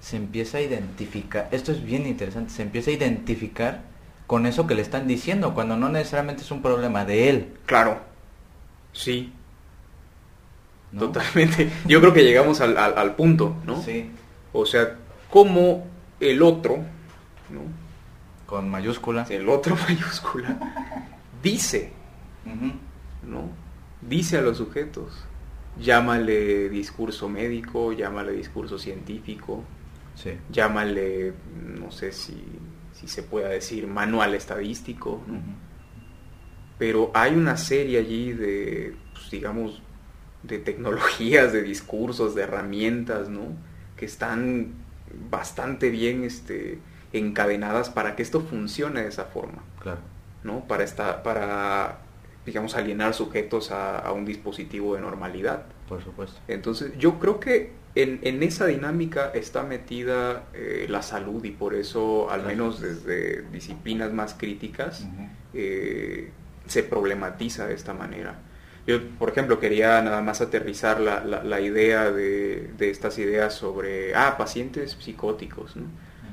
[0.00, 3.80] se empieza a identificar, esto es bien interesante, se empieza a identificar
[4.26, 7.48] con eso que le están diciendo, cuando no necesariamente es un problema de él.
[7.66, 8.00] Claro.
[8.92, 9.32] Sí.
[10.92, 11.00] ¿no?
[11.02, 11.70] Totalmente.
[11.86, 13.82] Yo creo que llegamos al, al- al punto, ¿no?
[13.82, 14.10] Sí,
[14.52, 14.96] O sea,
[15.30, 15.86] como
[16.20, 16.78] el otro,
[17.50, 17.60] ¿no?
[18.46, 19.26] con mayúscula.
[19.28, 20.56] El otro mayúscula,
[21.42, 21.92] dice.
[23.26, 23.50] ¿no?
[24.00, 25.24] Dice a los sujetos.
[25.80, 29.62] Llámale discurso médico, llámale discurso científico,
[30.14, 30.30] Sí.
[30.50, 31.34] llámale,
[31.76, 32.42] no sé si,
[32.94, 35.40] si se pueda decir, manual estadístico, ¿no?
[36.78, 39.82] Pero hay una serie allí de, pues, digamos,
[40.42, 43.48] de tecnologías, de discursos, de herramientas, ¿no?
[43.96, 44.72] Que están
[45.30, 46.78] bastante bien este,
[47.18, 50.00] encadenadas para que esto funcione de esa forma, Claro.
[50.44, 50.60] ¿no?
[50.68, 51.98] Para, esta, para
[52.44, 55.62] digamos, alienar sujetos a, a un dispositivo de normalidad.
[55.88, 56.38] Por supuesto.
[56.48, 61.74] Entonces, yo creo que en, en esa dinámica está metida eh, la salud y por
[61.74, 62.56] eso, al Claro.
[62.56, 65.06] menos desde disciplinas más críticas,
[65.54, 66.30] eh,
[66.66, 68.34] se problematiza de esta manera.
[68.86, 73.54] Yo, por ejemplo, quería nada más aterrizar la, la- la idea de, de estas ideas
[73.54, 75.84] sobre, ah, pacientes psicóticos, ¿no?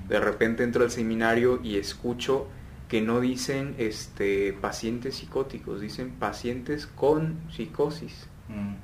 [0.08, 2.48] De repente entro al seminario y escucho
[2.90, 8.28] que no dicen este, pacientes psicóticos, dicen pacientes con psicosis.
[8.50, 8.76] Mm.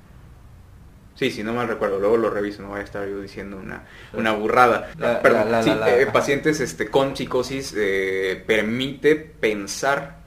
[1.15, 3.84] Sí, si no mal recuerdo, luego lo reviso, no voy a estar yo diciendo una,
[4.13, 4.89] una burrada.
[4.97, 10.19] La- Perdón, la- la- sí, eh, pacientes este, con psicosis eh, permite pensar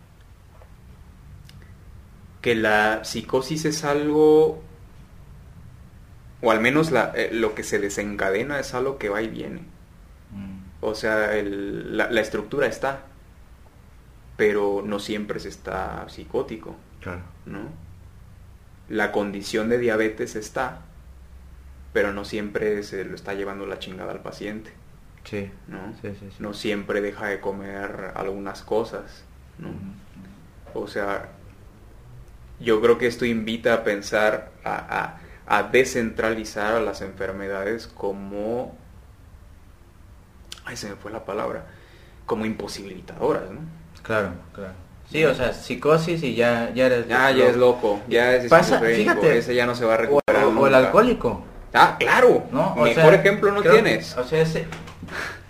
[2.43, 4.63] que la psicosis es algo,
[6.43, 9.61] o al menos la- eh, lo que se desencadena es algo que va y viene.
[10.83, 13.05] O sea, el- la, la estructura está,
[14.37, 16.77] pero no siempre se está psicótico.
[17.01, 17.23] Claro.
[17.47, 17.61] ¿no?
[18.89, 20.81] La condición de diabetes está,
[21.93, 24.73] pero no siempre se lo está llevando la chingada al paciente,
[25.25, 25.51] Sí.
[25.69, 25.79] ¿no?
[26.03, 26.37] Sí, sí, sí.
[26.41, 29.25] No siempre deja de comer algunas cosas,
[29.59, 29.71] ¿no?
[30.75, 31.29] O sea,
[32.61, 38.77] yo creo que esto invita a pensar, a, a- a descentralizar a las enfermedades como...
[40.65, 41.67] Ay, se me fue la palabra.
[42.27, 43.61] Como imposibilitadoras, ¿no?
[44.03, 44.73] Claro, claro.
[45.11, 47.07] Sí, o sea, psicosis y ya, ya eres...
[47.11, 50.45] Ah, ya es loco, ya es Pasa- fíjate, ese ya no se va a recuperar
[50.45, 51.45] o- o el alcohólico,
[51.75, 52.47] Ah, claro.
[52.51, 52.73] ¿no?
[52.75, 54.17] O Mejor sea, ejemplo no tienes.
[54.17, 54.67] O sea, ese...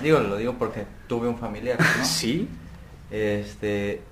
[0.01, 1.87] Digo, lo digo porque tuve un familiar, ¿no?
[2.05, 2.48] Sí.
[3.11, 4.03] Este...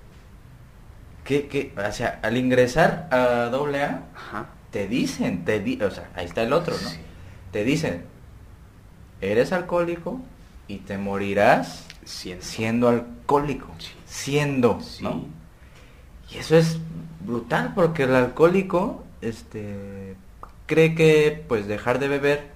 [1.24, 4.46] Que, que, o sea, al ingresar a doble A, Ajá.
[4.70, 6.88] te dicen, te di, o sea, ahí está el otro, ¿no?
[6.88, 6.98] Sí.
[7.52, 8.04] Te dicen,
[9.20, 10.20] eres alcohólico
[10.70, 13.90] y te morirás siendo alcohólico, Sí.
[14.06, 15.02] siendo, Sí.
[15.04, 15.24] ¿no?
[16.32, 16.78] Y eso es
[17.24, 20.14] brutal porque el alcohólico, este,
[20.66, 22.50] cree que, pues, dejar de beber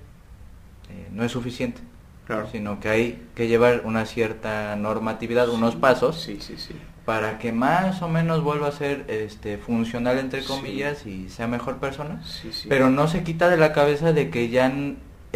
[0.90, 1.80] eh, no es suficiente,
[2.26, 2.48] Claro.
[2.52, 6.74] sino que hay que llevar una cierta normatividad, unos pasos, Sí, sí, sí.
[7.04, 11.78] para que más o menos vuelva a ser, este, funcional entre comillas y sea mejor
[11.78, 12.22] persona.
[12.24, 12.66] Sí, sí.
[12.68, 14.72] Pero no se quita de la cabeza de que ya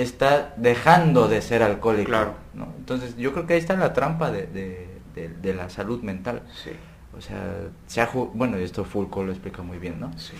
[0.02, 2.08] está dejando de ser alcohólico.
[2.08, 2.34] Claro.
[2.54, 2.72] ¿no?
[2.78, 6.42] Entonces yo creo que ahí está la trampa de, de- de- de la salud mental.
[6.62, 6.70] Sí,
[7.16, 7.54] O sea,
[7.86, 10.16] se ha bueno, esto Foucault lo explica muy bien, ¿no?
[10.18, 10.34] sí.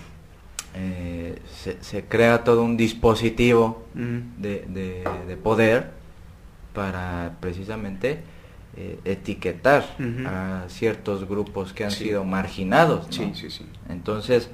[0.74, 4.18] Eh, se, se crea todo un dispositivo Mm.
[4.40, 5.90] de, de- de poder
[6.74, 8.20] para precisamente
[8.76, 9.84] eh, etiquetar
[10.26, 12.04] a ciertos grupos que han Sí.
[12.04, 13.06] sido marginados.
[13.06, 13.12] ¿no?
[13.12, 13.66] Sí, sí, sí.
[13.88, 14.50] Entonces,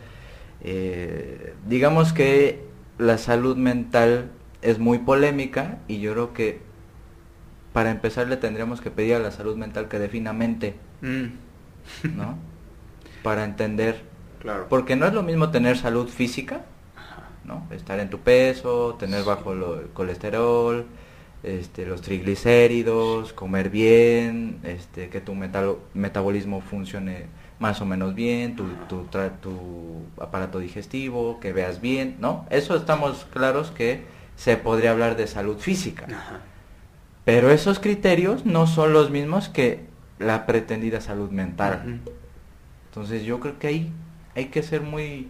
[0.63, 2.65] eh, digamos que
[2.97, 4.31] la salud mental
[4.65, 6.61] es muy polémica y yo creo que
[7.73, 12.37] para empezar le tendríamos que pedir a la salud mental que defina mente, Mm, ¿no?
[13.23, 14.03] para entender,
[14.41, 14.67] claro.
[14.69, 16.65] porque no es lo mismo tener salud física.
[17.45, 17.67] ¿no?
[17.71, 19.27] Estar en tu peso, tener Sí.
[19.27, 20.87] bajo lo- el colesterol,
[21.43, 25.35] este, los triglicéridos, comer bien, este, que tu
[25.93, 27.27] metabolismo funcione
[27.59, 32.47] más o menos bien, tu, tu, tra- tu aparato digestivo, que veas bien, ¿no?
[32.49, 34.05] Eso estamos claros que
[34.37, 36.07] se podría hablar de salud física.
[36.07, 36.41] Ajá.
[37.25, 39.85] Pero esos criterios no son los mismos que
[40.19, 42.01] la pretendida salud mental.
[42.89, 43.93] Entonces yo creo que ahí
[44.35, 45.29] hay que ser muy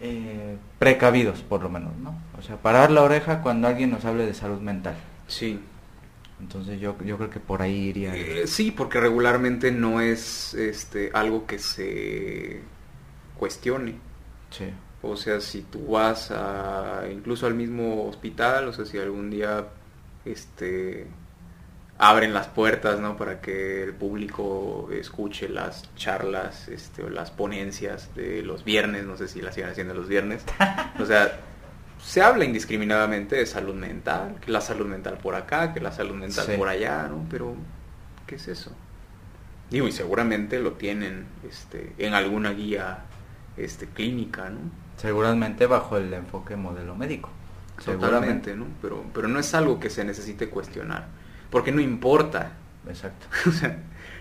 [0.00, 2.16] eh, precavidos, por lo menos, ¿no?
[2.38, 4.94] O sea, parar la oreja cuando alguien nos hable de salud mental.
[5.26, 5.58] Sí.
[6.40, 8.14] Entonces yo, yo creo que por ahí iría.
[8.14, 12.60] Eh, sí, porque regularmente no es este algo que se
[13.36, 13.96] cuestione.
[14.50, 14.66] Sí,
[15.06, 19.66] O sea, si tú vas a incluso al mismo hospital, o sea, si algún día
[20.24, 21.06] este
[21.98, 23.16] abren las puertas, ¿no?
[23.16, 29.16] Para que el público escuche las charlas, este, o las ponencias de los viernes, no
[29.16, 30.44] sé si las siguen haciendo los viernes.
[31.00, 31.40] O sea,
[32.02, 36.14] se habla indiscriminadamente de salud mental, que la salud mental por acá, que la salud
[36.14, 36.52] mental Sí.
[36.56, 37.26] por allá, ¿no?
[37.30, 37.54] Pero,
[38.26, 38.72] ¿qué es eso?
[39.70, 43.04] Digo, y seguramente lo tienen este, en alguna guía
[43.56, 44.60] este, clínica, ¿no?
[44.96, 47.30] Seguramente bajo el enfoque modelo médico.
[48.54, 48.66] ¿no?
[48.80, 51.08] Pero, pero no es algo que se necesite cuestionar,
[51.50, 52.52] porque no importa.
[52.88, 53.26] Exacto.
[53.48, 53.78] O sea,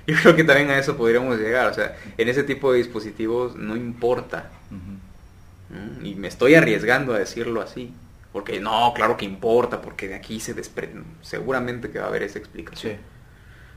[0.07, 1.67] yo creo que también a eso podríamos llegar.
[1.67, 4.49] O sea, en ese tipo de dispositivos no importa.
[4.71, 6.05] ¿no?
[6.05, 7.93] Y me estoy arriesgando a decirlo así.
[8.31, 11.03] Porque no, claro que importa, porque de aquí se desprende.
[11.21, 12.93] Seguramente que va a haber esa explicación.
[12.93, 12.99] Sí,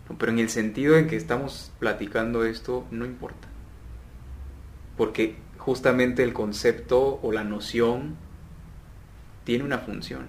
[0.08, 3.48] No, Pero en el sentido en que estamos platicando esto, no importa.
[4.96, 8.14] Porque justamente el concepto o la noción
[9.42, 10.26] tiene una función,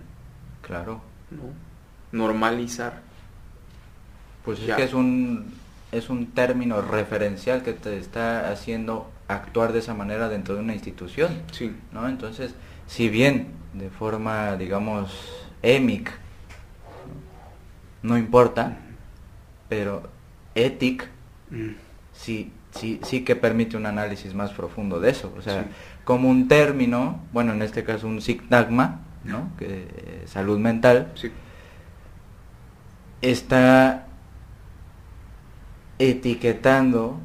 [0.63, 1.01] claro.
[1.29, 1.53] ¿no?
[2.11, 3.01] Normalizar.
[4.43, 5.53] Pues es que es un,
[5.91, 10.73] es un término referencial que te está haciendo actuar de esa manera dentro de una
[10.73, 11.43] institución.
[11.51, 11.71] Sí.
[11.91, 12.09] ¿no?
[12.09, 12.55] Entonces,
[12.87, 15.11] si bien de forma, digamos,
[15.61, 16.11] émic,
[18.01, 18.17] ¿no?
[18.17, 18.79] importa,
[19.69, 20.09] pero
[20.55, 21.09] étic
[21.49, 21.75] Mm.
[22.11, 25.33] sí, sí, sí que permite un análisis más profundo de eso.
[25.37, 25.69] O sea, Sí.
[26.03, 29.49] como un término, bueno, en este caso un sintagma, ¿no?
[29.57, 31.31] Que, eh, salud mental, Sí.
[33.21, 34.05] está
[35.99, 37.19] etiquetando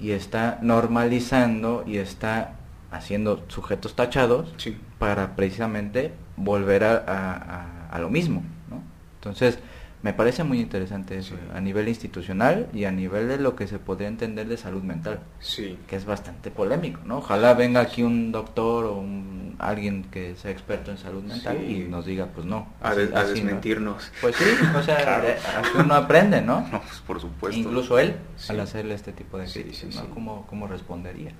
[0.00, 2.52] y está normalizando y está
[2.90, 4.78] haciendo sujetos tachados Sí.
[4.98, 8.80] para precisamente volver a, a- a- a lo mismo, ¿no?
[9.16, 9.58] Entonces,
[10.02, 11.40] me parece muy interesante eso, Sí.
[11.54, 15.20] a nivel institucional y a nivel de lo que se podría entender de salud mental,
[15.40, 15.76] Sí.
[15.88, 17.18] que es bastante polémico, ¿no?
[17.18, 21.82] Ojalá venga aquí un doctor o un- alguien que sea experto en salud mental Sí.
[21.84, 22.68] y nos diga, pues no.
[22.80, 23.34] A, así- des- a así no.
[23.34, 24.12] desmentirnos.
[24.20, 24.44] Pues sí,
[24.76, 25.26] o sea, Claro.
[25.58, 26.60] así uno aprende, ¿no?
[26.72, 27.58] No, pues por supuesto.
[27.58, 28.14] Incluso él,
[28.48, 30.02] al hacerle este tipo de Sí, críticas, sí, ¿no?
[30.04, 30.08] sí.
[30.14, 31.32] ¿Cómo, cómo respondería?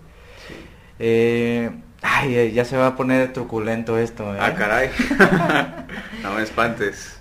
[0.98, 1.70] Eh,
[2.02, 4.38] ay, eh, ya se va a poner truculento esto, ¿eh?
[4.40, 4.90] Ah, caray.
[6.24, 7.17] no me espantes.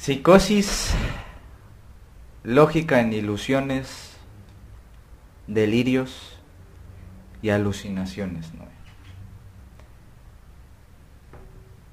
[0.00, 0.94] Psicosis,
[2.42, 4.16] lógica en ilusiones,
[5.46, 6.38] delirios
[7.42, 8.64] y alucinaciones, ¿no?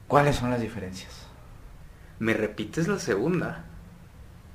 [0.07, 1.27] ¿Cuáles son las diferencias?
[2.19, 3.65] ¿Me repites la segunda?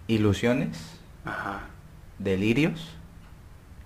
[0.07, 0.79] Ilusiones,
[1.27, 1.65] Ajá.
[2.19, 2.89] delirios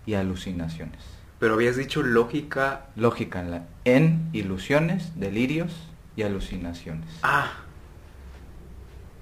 [0.06, 1.02] y alucinaciones.
[1.40, 2.86] Pero habías dicho lógica.
[2.94, 5.72] Lógica en, la, en ilusiones, delirios
[6.14, 7.10] y alucinaciones.
[7.24, 7.65] Ah.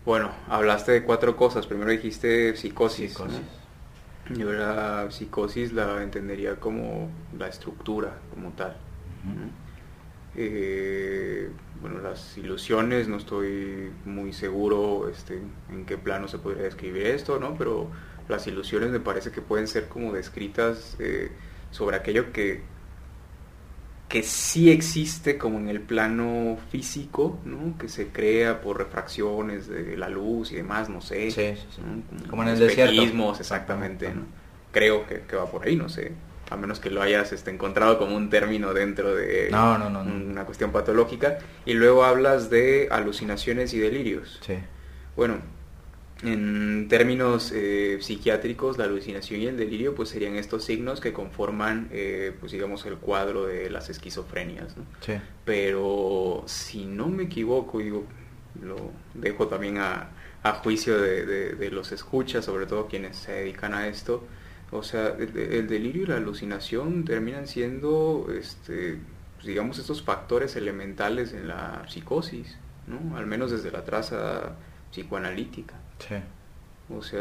[0.04, 1.66] Bueno, hablaste de cuatro cosas.
[1.66, 3.12] Primero dijiste psicosis.
[3.12, 3.40] Psicosis.
[3.40, 4.36] ¿no?
[4.36, 8.76] Yo la psicosis la entendería como la estructura, como tal.
[10.36, 15.40] Eh, bueno, las ilusiones, no estoy muy seguro este,
[15.70, 17.56] en qué plano se podría describir esto, ¿no?
[17.56, 17.88] Pero
[18.28, 21.30] las ilusiones me parece que pueden ser como descritas eh,
[21.70, 22.62] sobre aquello que,
[24.08, 27.76] que sí existe como en el plano físico, ¿no?
[27.78, 31.30] Que se crea por refracciones de la luz y demás, no sé.
[31.30, 31.82] Sí, sí, sí.
[31.82, 32.28] ¿no?
[32.28, 33.34] Como en el desierto.
[33.38, 34.12] exactamente.
[34.72, 36.12] Creo que, que va por ahí, no sé.
[36.50, 40.00] A menos que lo hayas este, encontrado como un término dentro de no, no.
[40.00, 41.38] una cuestión patológica.
[41.64, 44.40] Y luego hablas de alucinaciones y delirios.
[44.44, 44.58] Sí.
[45.16, 45.38] Bueno,
[46.24, 51.88] en términos eh, psiquiátricos, la alucinación y el delirio pues serían estos signos que conforman,
[51.92, 54.84] eh, pues digamos, el cuadro de las esquizofrenias, ¿no?
[55.00, 55.14] Sí.
[55.44, 58.04] Pero si no me equivoco, digo,
[58.62, 58.76] lo
[59.14, 60.10] dejo también a,
[60.62, 64.26] juicio de, los escuchas, sobre todo quienes se dedican a esto.
[64.70, 68.98] O sea, el, delirio y la alucinación terminan siendo, este,
[69.36, 73.16] pues, digamos, estos factores elementales en la psicosis, ¿no?
[73.16, 74.56] Al menos desde la traza
[74.90, 75.74] psicoanalítica.
[76.08, 76.16] Sí.
[76.94, 77.20] O sea,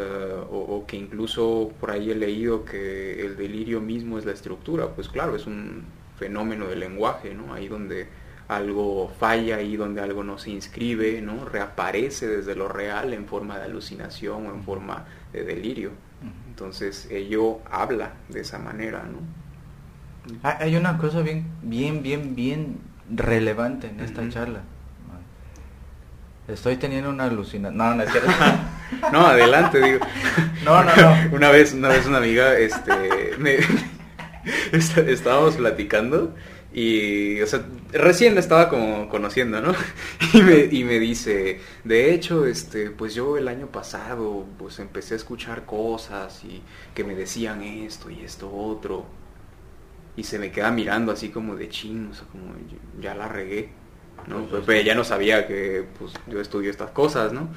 [0.51, 4.89] o, que incluso por ahí he leído que el delirio mismo es la estructura.
[4.89, 5.83] Pues claro, es un
[6.17, 7.53] fenómeno del lenguaje, ¿no?
[7.53, 8.07] Ahí donde
[8.49, 11.45] algo falla, ahí donde algo no se inscribe, ¿no?
[11.45, 15.91] Reaparece desde lo real en forma de alucinación o en forma de delirio.
[16.49, 19.19] Entonces ello habla de esa manera, ¿no?
[20.43, 22.77] Hay una cosa bien, bien, bien, bien
[23.09, 24.63] relevante en esta charla.
[26.47, 27.77] Estoy teniendo una alucinación.
[27.77, 28.29] No, no es cierto.
[29.11, 29.99] no, adelante, digo.
[30.65, 31.15] No, no, no.
[31.35, 33.57] una vez, una vez una amiga, este, me,
[34.81, 36.33] estábamos platicando
[36.73, 39.73] y, o sea, recién la estaba como conociendo, ¿no?
[40.33, 45.13] Y me, y me dice, de hecho, este, pues yo el año pasado, pues empecé
[45.13, 46.61] a escuchar cosas y
[46.95, 49.05] que me decían esto y esto otro.
[50.15, 52.53] Y se me queda mirando así como de chino, o sea, como
[53.01, 53.82] ya la regué.
[54.27, 54.45] ¿No?
[54.45, 57.49] Pues, pues ya no sabía que pues yo estudio estas cosas, ¿no?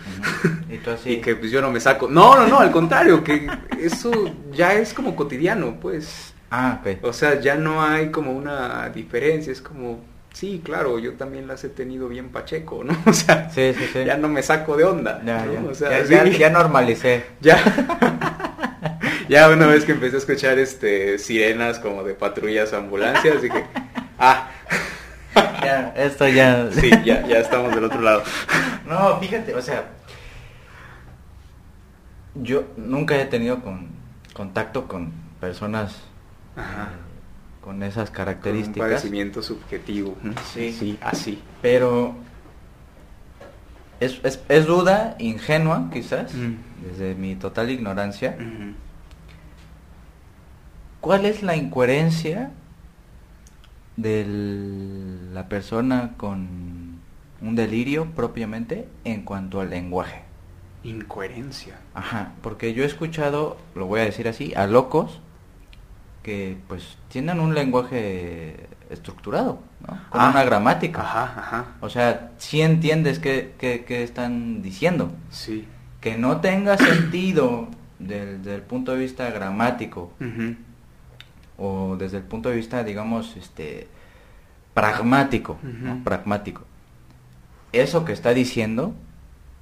[1.04, 2.08] ¿Y, que pues yo no me saco.
[2.08, 3.48] No, no, no, al contrario, que
[3.80, 4.12] eso
[4.52, 6.34] ya es como cotidiano, pues.
[6.50, 7.04] Ah, ok.
[7.04, 10.00] O sea, ya no hay como una diferencia, es como,
[10.32, 12.96] sí, claro, yo también las he tenido bien pacheco, ¿no?
[13.06, 15.22] O sea, ya no me saco de onda.
[15.24, 17.24] Ya, normalicé.
[17.40, 17.62] Ya.
[19.28, 23.64] ya una vez que empecé a escuchar este sirenas como de patrullas ambulancias, dije,
[24.18, 24.50] ah.
[25.66, 26.70] ya, esto ya.
[26.72, 28.22] Sí, ya, ya estamos del otro lado.
[28.86, 29.84] No, fíjate, o sea,
[32.36, 33.88] yo nunca he tenido con,
[34.32, 35.10] contacto con
[35.40, 36.04] personas
[37.60, 38.76] con esas características.
[38.76, 40.16] un padecimiento subjetivo.
[40.54, 41.42] Sí, sí, así.
[41.60, 42.14] Pero
[43.98, 46.32] es, es, duda ingenua, quizás,
[46.80, 48.36] desde mi total ignorancia.
[51.00, 52.52] ¿Cuál es la incoherencia
[53.96, 54.26] de
[55.32, 57.00] la persona con
[57.40, 60.22] un delirio propiamente en cuanto al lenguaje?
[60.84, 61.78] Incoherencia.
[61.94, 65.20] Ajá, porque yo he escuchado, lo voy a decir así, a locos
[66.22, 69.98] que pues tienen un lenguaje estructurado, ¿no?
[70.10, 71.02] Con una ah, gramática.
[71.02, 71.64] Ajá, ajá.
[71.80, 73.54] O sea, si entiendes qué,
[73.88, 75.12] están diciendo.
[75.30, 75.66] Sí.
[76.00, 77.68] Que no tenga sentido
[77.98, 80.12] desde el punto de vista gramático
[81.58, 83.88] o desde el punto de vista, digamos, este
[84.74, 85.58] pragmático,
[86.04, 86.62] Pragmático.
[87.72, 88.94] Eso que está diciendo,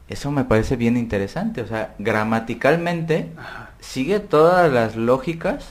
[0.08, 1.62] eso me parece bien interesante.
[1.62, 3.30] O sea, gramaticalmente
[3.78, 5.68] sigue todas las lógicas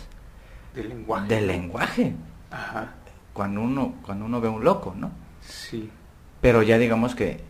[0.73, 1.27] del lenguaje.
[1.27, 2.13] Del lenguaje.
[2.51, 2.93] Ajá.
[3.33, 5.11] Cuando uno, cuando uno ve un loco, ¿no?
[5.41, 5.89] Sí.
[6.39, 7.41] Pero ya digamos que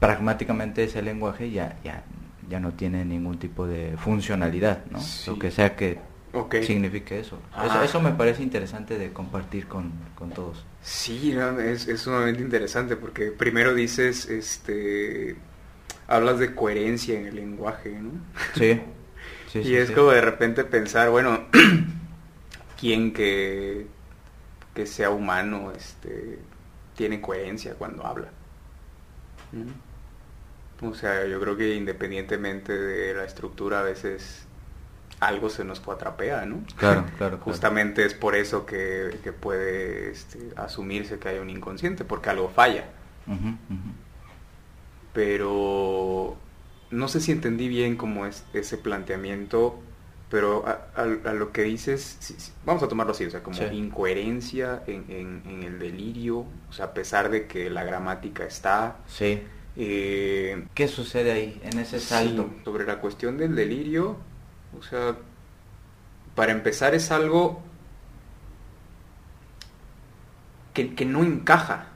[0.00, 2.02] pragmáticamente ese lenguaje ya, ya,
[2.50, 4.98] ya no tiene ningún tipo de funcionalidad, ¿no?
[5.26, 5.98] Lo que sea que
[6.62, 7.38] signifique eso.
[7.82, 8.00] eso.
[8.00, 9.92] me parece interesante de compartir con,
[10.34, 10.64] todos.
[10.82, 15.36] Sí, es, es, sumamente interesante porque primero dices, este,
[16.08, 18.10] hablas de coherencia en el lenguaje, ¿no?
[18.54, 18.80] Sí.
[19.52, 21.44] sí y es como de repente pensar, bueno,
[22.80, 23.86] quien que,
[24.74, 26.38] que sea humano este,
[26.96, 28.28] tiene coherencia cuando habla.
[30.82, 34.46] O sea, yo creo que independientemente de la estructura, a veces
[35.26, 36.60] algo se nos cuatrapea, ¿no?
[36.76, 37.38] Claro, claro.
[37.38, 42.84] Justamente es por eso que, puede este, asumirse que hay un inconsciente, porque algo falla.
[45.12, 46.36] Pero
[46.90, 49.80] no sé si entendí bien cómo es ese planteamiento
[50.34, 55.78] pero a, lo que dices, vamos a tomarlo así, o sea, como incoherencia en, el
[55.78, 58.96] delirio, o sea, a pesar de que la gramática está.
[59.06, 59.44] Sí.
[59.76, 62.50] Eh, ¿Qué sucede ahí, en ese salto?
[62.64, 64.16] sobre la cuestión del delirio,
[64.78, 65.16] o sea,
[66.34, 67.62] para empezar es algo
[70.72, 71.88] que, que no encaja.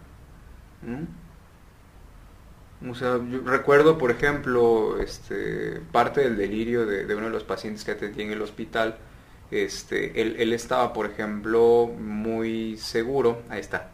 [2.89, 7.85] O sea, yo recuerdo, por ejemplo, este, parte del delirio de, uno de los pacientes
[7.85, 8.97] que atendí en el hospital.
[9.51, 13.43] Este, él, estaba, por ejemplo, muy seguro.
[13.49, 13.91] Ahí está.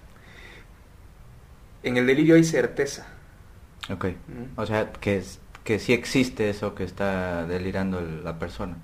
[1.82, 3.06] En el delirio hay certeza.
[3.90, 4.06] Ok.
[4.56, 5.22] O sea, que,
[5.64, 8.76] que sí existe eso que está delirando la persona.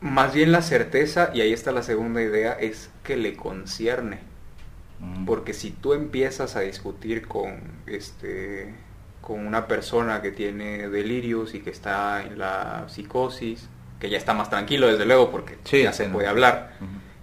[0.00, 4.20] Más bien la certeza, y ahí está la segunda idea, es que le concierne.
[5.26, 8.74] Porque si tú empiezas a discutir con, este,
[9.20, 13.68] con una persona que tiene delirios y que está en la psicosis,
[14.00, 16.72] que ya está más tranquilo desde luego porque ya se puede hablar,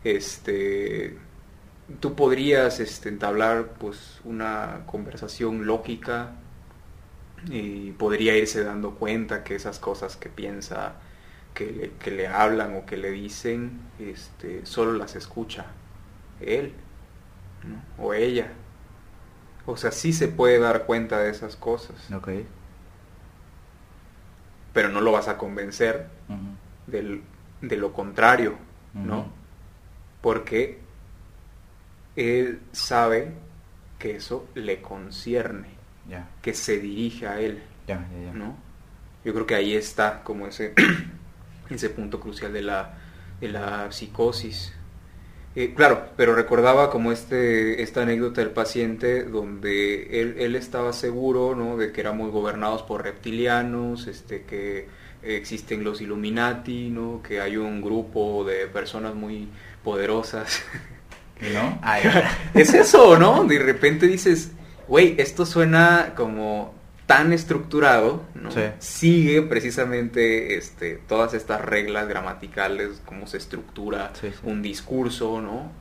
[0.05, 1.17] este,
[1.99, 6.31] tú podrías este, entablar pues una conversación lógica
[7.49, 10.95] y podría irse dando cuenta que esas cosas que piensa,
[11.53, 15.65] que le, que le hablan o que le dicen, este, solo las escucha
[16.39, 16.73] él
[17.97, 18.51] o ella.
[19.65, 22.11] O sea, sí se puede dar cuenta de esas cosas.
[22.11, 22.29] Ok.
[24.73, 26.07] Pero no lo vas a convencer
[26.85, 27.23] del,
[27.61, 28.55] de lo contrario,
[28.93, 29.31] ¿no?
[30.21, 30.79] Porque
[32.15, 33.33] él sabe
[33.99, 35.69] que eso le concierne,
[36.41, 37.61] que se dirige a él,
[38.33, 38.55] ¿no?
[39.23, 40.73] Yo creo que ahí está como ese,
[41.69, 42.93] ese punto crucial de la,
[43.41, 44.73] de la psicosis.
[45.55, 51.55] Eh, claro, pero recordaba como este, esta anécdota del paciente donde él, él estaba seguro
[51.55, 51.77] ¿no?
[51.77, 54.87] de que éramos gobernados por reptilianos, este, que
[55.23, 57.23] existen los Illuminati, ¿no?
[57.23, 59.47] que hay un grupo de personas muy
[59.83, 60.61] poderosas.
[61.53, 61.79] ¿No?
[62.53, 63.43] es eso, ¿no?
[63.43, 64.51] De repente dices,
[64.88, 66.73] güey, esto suena como
[67.05, 68.49] tan estructurado, ¿no?
[68.79, 74.11] Sigue precisamente este, todas estas reglas gramaticales, cómo se estructura
[74.43, 75.71] un discurso, ¿no?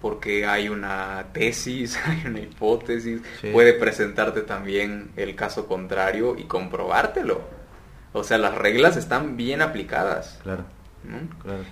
[0.00, 3.20] Porque hay una tesis, hay una hipótesis,
[3.52, 7.40] puede presentarte también el caso contrario y comprobártelo.
[8.12, 10.40] O sea, las reglas están bien aplicadas.
[10.42, 10.64] Claro.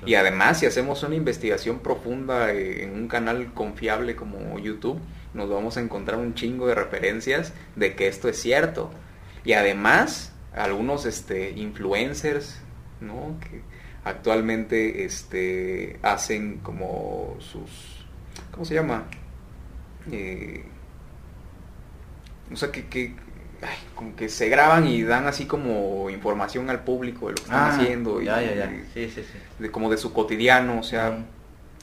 [0.06, 5.00] Y además, si hacemos una investigación profunda en un canal confiable como YouTube,
[5.34, 8.90] nos vamos a encontrar un chingo de referencias de que esto es cierto.
[9.44, 12.60] Y además, algunos este, influencers,
[13.00, 13.36] ¿no?
[13.40, 13.62] Que
[14.04, 18.06] actualmente este, hacen como sus...
[18.50, 19.04] ¿Cómo se llama?
[20.10, 20.64] Eh,
[22.52, 23.14] o sea, que, que
[23.94, 27.58] como que se graban y dan así como información al público de lo que están
[27.58, 28.22] ah, haciendo.
[28.22, 28.70] Y, ya, ya, ya.
[28.94, 29.38] Sí, sí, sí.
[29.58, 31.24] De, como de su cotidiano, o sea,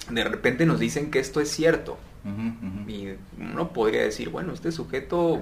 [0.10, 1.98] de repente nos dicen que esto es cierto.
[2.88, 3.10] Y
[3.40, 5.42] uno podría decir, bueno, este sujeto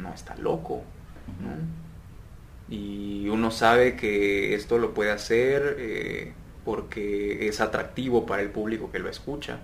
[0.00, 0.82] no está loco,
[2.68, 6.32] Y uno sabe que esto lo puede hacer eh,
[6.64, 9.60] porque es atractivo para el público que lo escucha.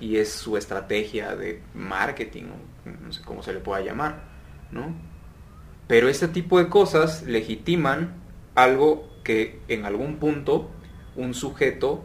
[0.00, 2.44] Y es su estrategia de marketing,
[3.04, 4.22] no sé cómo se le pueda llamar,
[4.70, 4.94] ¿no?
[5.88, 8.14] Pero este tipo de cosas legitiman
[8.54, 10.70] algo que en algún punto
[11.16, 12.04] un sujeto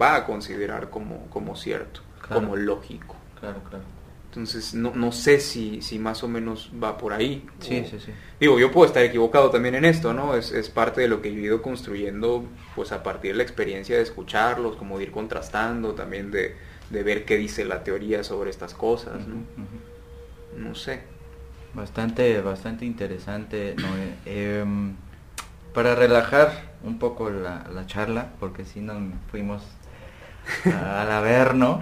[0.00, 3.16] va a considerar como, como cierto, como lógico.
[3.40, 3.84] Claro, claro.
[4.26, 7.46] Entonces, no, no sé si, si más o menos va por ahí.
[7.60, 8.12] Sí, sí, sí.
[8.40, 10.34] Digo, yo puedo estar equivocado también en esto, ¿no?
[10.34, 12.44] Es, es, parte de lo que yo he ido construyendo,
[12.74, 16.56] pues a partir de la experiencia de escucharlos, como de ir contrastando, también de,
[16.90, 19.36] de ver qué dice la teoría sobre estas cosas, ¿no?
[20.56, 21.02] No sé.
[21.74, 23.74] Bastante, bastante interesante,
[24.24, 24.94] em,
[25.72, 28.96] para relajar un poco la, charla, porque si nos
[29.30, 29.62] fuimos
[30.64, 31.80] al averno.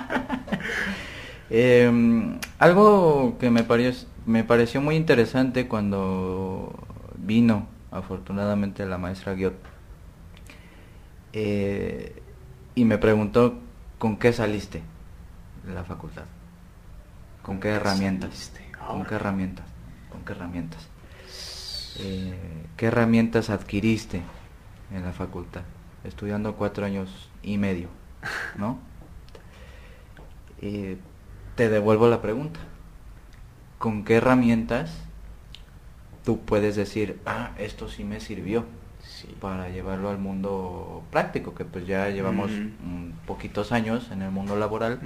[1.50, 6.72] eh, algo que me pareció, me pareció muy interesante cuando
[7.16, 9.54] vino, afortunadamente, la maestra Guiot,
[11.32, 12.22] eh,
[12.74, 13.54] y me preguntó
[13.98, 14.82] con qué saliste
[15.64, 16.24] de la facultad.
[17.42, 18.52] ¿Con qué herramientas?
[18.86, 19.66] ¿Con qué herramientas?
[20.10, 20.88] ¿Con qué herramientas?
[21.98, 24.22] Eh, ¿Qué herramientas adquiriste
[24.92, 25.62] en la facultad?
[26.04, 27.88] Estudiando cuatro años y medio,
[28.56, 28.78] ¿no?
[30.62, 30.96] Eh,
[31.56, 32.60] te devuelvo la pregunta.
[33.78, 34.92] ¿Con qué herramientas
[36.24, 38.64] tú puedes decir, ah, esto sí me sirvió
[39.40, 42.50] para llevarlo al mundo práctico, que pues ya llevamos
[43.26, 45.00] poquitos años en el mundo laboral,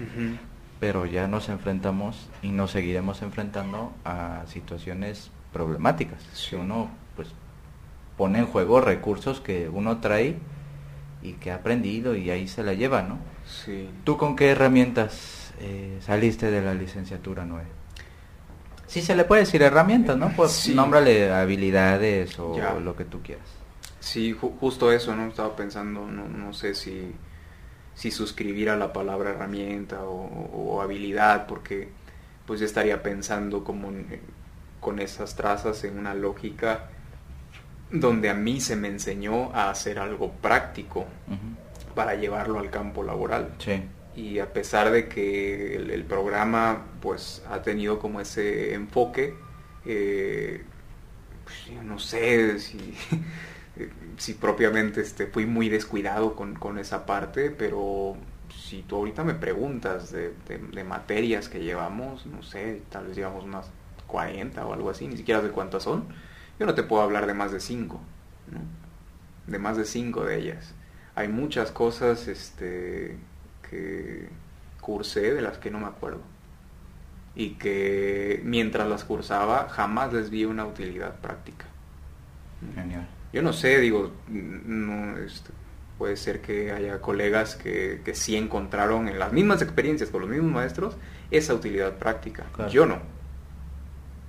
[0.81, 6.23] pero ya nos enfrentamos y nos seguiremos enfrentando a situaciones problemáticas.
[6.33, 7.29] Si uno pues
[8.17, 10.37] pone en juego recursos que uno trae
[11.25, 13.19] y que ha aprendido y ahí se la lleva, ¿no?
[13.45, 13.89] Sí.
[14.05, 17.65] ¿Tú con qué herramientas eh, saliste de la licenciatura, Noé?
[18.87, 20.31] Sí se le puede decir herramientas, ¿no?
[20.37, 20.75] Pues sí.
[20.75, 23.49] nómbrale habilidades o lo que tú quieras.
[23.99, 25.27] Sí, justo eso, ¿no?
[25.27, 27.13] Estaba pensando, no, no sé si
[27.95, 31.89] si suscribir a la palabra herramienta o, habilidad, porque
[32.47, 33.91] pues estaría pensando como
[34.81, 36.91] con esas trazas en una lógica
[38.01, 41.07] donde a mí se me enseñó a hacer algo práctico
[41.95, 43.55] para llevarlo al campo laboral.
[44.17, 49.35] Y a pesar de que el, programa pues ha tenido como ese enfoque,
[49.85, 50.63] eh,
[51.45, 52.95] pues, no sé si
[54.17, 58.17] si propiamente este, fui muy descuidado con, esa parte, pero
[58.69, 63.67] si tú ahorita me preguntas de, materias que llevamos, no sé, tal vez llevamos unas
[64.07, 66.05] 40 o algo así, ni siquiera sé cuántas son,
[66.59, 68.01] yo no te puedo hablar de más de 5,
[69.47, 70.75] de más de 5 de ellas.
[71.15, 73.17] Hay muchas cosas este,
[73.69, 74.29] que
[74.81, 76.21] cursé de las que no me acuerdo.
[77.37, 81.67] y que mientras las cursaba jamás les vi una utilidad práctica.
[82.75, 83.09] Genial.
[83.33, 85.51] Yo no sé, digo, no, este,
[85.99, 90.31] puede ser que haya colegas que, que sí encontraron en las mismas experiencias con los
[90.31, 90.97] mismos maestros
[91.33, 92.45] esa utilidad práctica.
[92.53, 92.71] Claro.
[92.71, 93.14] Yo no.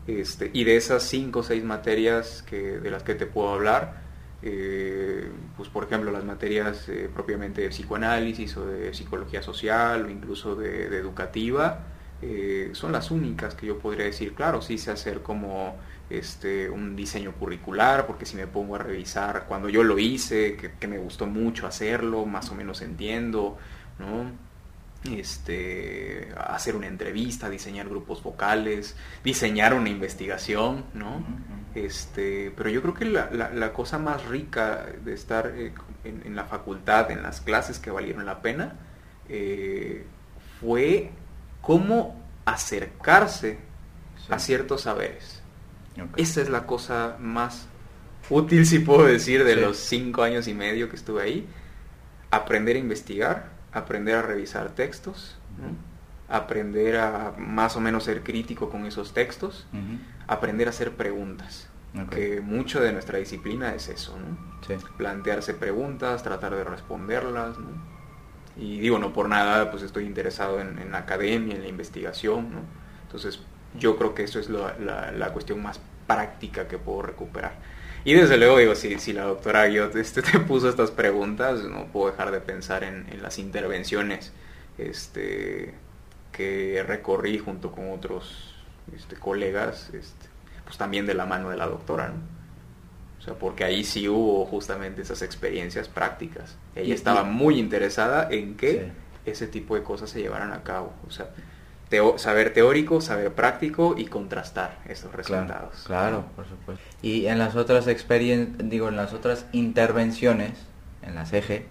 [0.07, 4.03] Este, y de esas cinco o seis materias que, de las que te puedo hablar,
[4.43, 10.09] eh, pues por ejemplo las materias eh, propiamente de psicoanálisis o de psicología social o
[10.09, 11.79] incluso de, educativa,
[12.21, 15.75] eh, son las únicas que yo podría decir, claro, sí sé hacer como
[16.09, 20.71] este, un diseño curricular, porque si me pongo a revisar cuando yo lo hice, que,
[20.73, 23.57] que me gustó mucho hacerlo, más o menos entiendo,
[23.97, 24.44] ¿no?
[25.07, 31.23] Este, hacer una entrevista, diseñar grupos vocales, diseñar una investigación, ¿no?
[31.75, 36.21] Este, pero yo creo que la, la, la cosa más rica de estar eh, en,
[36.25, 38.75] en, la facultad, en las clases que valieron la pena,
[39.27, 40.05] eh,
[40.59, 41.11] fue
[41.61, 43.59] cómo acercarse
[44.17, 44.27] sí.
[44.33, 45.41] a ciertos saberes.
[45.93, 46.23] Okay.
[46.23, 47.67] Esa es la cosa más
[48.29, 49.61] útil, si puedo decir, de sí.
[49.61, 51.47] los cinco años y medio que estuve ahí.
[52.31, 55.37] Aprender a investigar, aprender a revisar textos,
[56.27, 59.99] aprender a más o menos ser crítico con esos textos, uh -huh.
[60.27, 61.69] aprender a hacer preguntas.
[62.07, 62.35] Okay.
[62.35, 64.37] Que mucho de nuestra disciplina es eso, ¿no?
[64.67, 64.73] Sí.
[64.97, 67.69] Plantearse preguntas, tratar de responderlas, ¿no?
[68.57, 72.51] Y digo, no por nada, pues estoy interesado en, en la academia, en la investigación,
[72.51, 72.61] ¿no?
[73.03, 73.39] Entonces,
[73.79, 77.53] yo creo que eso es la, cuestión más práctica que puedo recuperar.
[78.05, 81.87] Y desde luego, digo, si, si la doctora Guiot este, te puso estas preguntas, no
[81.87, 84.31] puedo dejar de pensar en, en las intervenciones
[84.77, 85.73] este,
[86.31, 88.53] que recorrí junto con otros
[88.95, 90.27] este, colegas, este,
[90.63, 92.35] pues también de la mano de la doctora, ¿no?
[93.17, 96.57] O sea, porque ahí sí hubo justamente esas experiencias prácticas.
[96.75, 99.31] Ella estaba muy interesada en que sí.
[99.31, 100.93] ese tipo de cosas se llevaran a cabo.
[101.07, 101.29] O sea,
[101.89, 105.83] teo saber teórico, saber práctico y contrastar esos resultados.
[105.85, 106.83] Claro, claro, por supuesto.
[107.01, 110.53] Y en las otras experiencias, digo, en las otras intervenciones,
[111.01, 111.65] en la CG,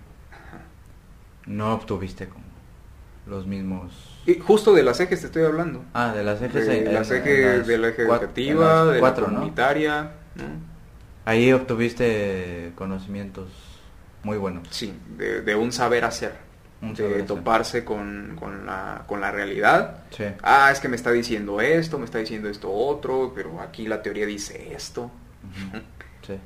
[1.46, 2.44] no obtuviste como
[3.26, 4.22] los mismos...
[4.26, 5.84] Y justo de las ejes te estoy hablando.
[5.92, 6.66] Ah, de las ejes.
[6.66, 10.12] De las ejes de la eje educativa, de la comunitaria.
[10.34, 10.42] ¿no?
[10.44, 10.48] ¿no?
[11.24, 13.48] Ahí obtuviste conocimientos
[14.22, 14.68] muy buenos.
[14.70, 16.34] Sí, de, de un saber hacer.
[16.80, 20.04] De toparse con, con, la, con la realidad.
[20.10, 20.24] Sí.
[20.42, 24.02] Ah, es que me está diciendo esto, me está diciendo esto otro, pero aquí la
[24.02, 25.04] teoría dice esto.
[25.04, 25.82] Uh -huh.
[26.26, 26.38] Sí.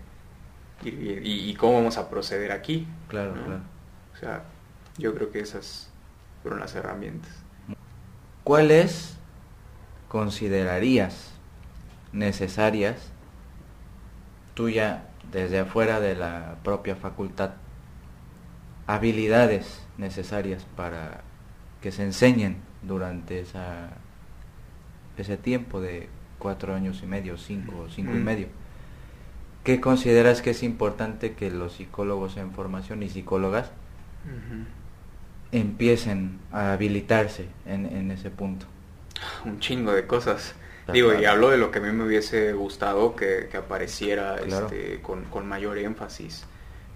[0.84, 2.86] Y, y, y, cómo vamos a proceder aquí.
[3.08, 3.44] Claro, ¿no?
[3.44, 3.62] claro.
[4.14, 4.44] O sea,
[4.96, 5.90] yo creo que esas
[6.42, 7.32] fueron las herramientas.
[8.44, 9.16] ¿Cuáles
[10.08, 11.32] considerarías
[12.12, 13.10] necesarias
[14.54, 17.50] tuya desde afuera de la propia facultad
[18.86, 21.22] habilidades necesarias para
[21.82, 23.90] que se enseñen durante esa
[25.16, 28.16] ese tiempo de cuatro años y medio, cinco, cinco mm.
[28.16, 28.46] y medio.
[29.64, 33.66] ¿Qué consideras que es importante que los psicólogos en formación y psicólogas
[34.24, 34.64] uh -huh.
[35.52, 38.66] empiecen a habilitarse en, en, ese punto?
[39.44, 40.54] Un chingo de cosas.
[40.92, 44.66] Digo, y hablo de lo que a mí me hubiese gustado que, que apareciera claro.
[44.66, 46.46] este, con, con, mayor énfasis.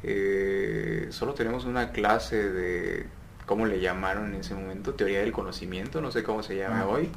[0.03, 3.07] Eh, solo tenemos una clase de,
[3.46, 4.94] ¿cómo le llamaron en ese momento?
[4.94, 6.88] Teoría del conocimiento, no sé cómo se llama ah.
[6.88, 7.11] hoy.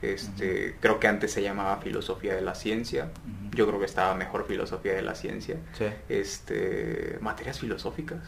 [0.00, 0.74] Este, uh -huh.
[0.80, 3.04] Creo que antes se llamaba filosofía de la ciencia.
[3.04, 3.56] Uh -huh.
[3.56, 5.56] Yo creo que estaba mejor filosofía de la ciencia.
[5.72, 5.86] Sí.
[6.08, 8.20] Este, materias filosóficas.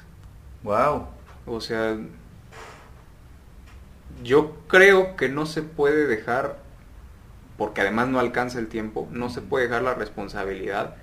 [0.64, 1.06] Wow.
[1.46, 1.96] O sea,
[4.22, 6.58] yo creo que no se puede dejar,
[7.56, 10.96] porque además no alcanza el tiempo, no se puede dejar la responsabilidad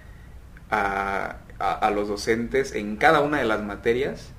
[0.70, 4.32] a, a, a los docentes en cada una de las materias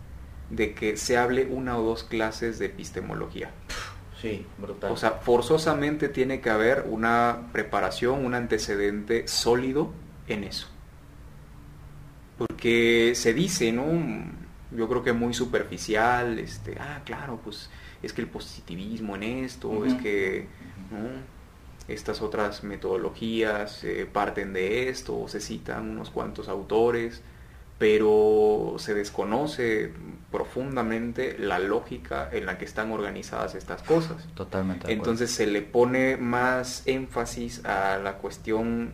[0.50, 3.50] de que se hable una o dos clases de epistemología.
[4.20, 4.90] Sí, brutal.
[4.90, 9.92] O sea, forzosamente tiene que haber una preparación, un antecedente sólido
[10.26, 10.68] en eso.
[12.36, 13.84] Porque se dice, ¿no?
[14.72, 17.70] Yo creo que muy superficial, este, ah, claro, pues
[18.02, 19.86] es que el positivismo en esto, uh -huh.
[19.86, 20.46] es que,
[20.90, 21.37] ¿no?
[21.88, 27.22] Estas otras metodologías eh, parten de esto, o se citan unos cuantos autores,
[27.78, 29.92] pero se desconoce
[30.30, 34.26] profundamente la lógica en la que están organizadas estas cosas.
[34.34, 34.92] Totalmente.
[34.92, 38.90] Entonces se le pone más énfasis a la cuestión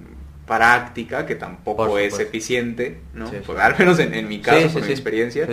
[0.46, 3.30] práctica, que tampoco es eficiente, ¿no?
[3.30, 5.48] Sí, pues, al menos en, en, mi caso, sí, por sí, mi experiencia.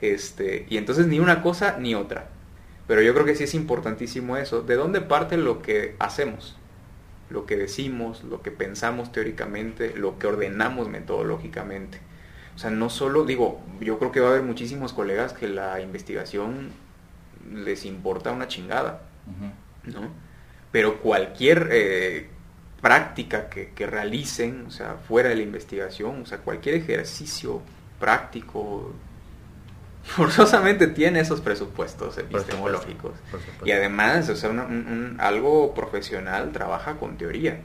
[0.00, 2.28] Este, y entonces ni una cosa ni otra.
[2.86, 4.60] Pero yo creo que sí es importantísimo eso.
[4.60, 6.56] ¿De dónde parte lo que hacemos?
[7.30, 11.98] Lo que decimos, lo que pensamos teóricamente, lo que ordenamos metodológicamente.
[12.54, 15.80] O sea, no solo, digo, yo creo que va a haber muchísimos colegas que la
[15.80, 16.70] investigación
[17.52, 19.94] les importa una chingada, uh -huh.
[19.94, 20.08] ¿no?
[20.74, 22.28] pero cualquier eh,
[22.80, 27.62] práctica que, que, realicen, o sea, fuera de la investigación, o sea, cualquier ejercicio
[28.00, 28.92] práctico,
[30.16, 33.12] forzosamente tiene esos presupuestos epistemológicos.
[33.64, 34.50] y además, o sea,
[35.18, 37.60] algo profesional trabaja con teoría.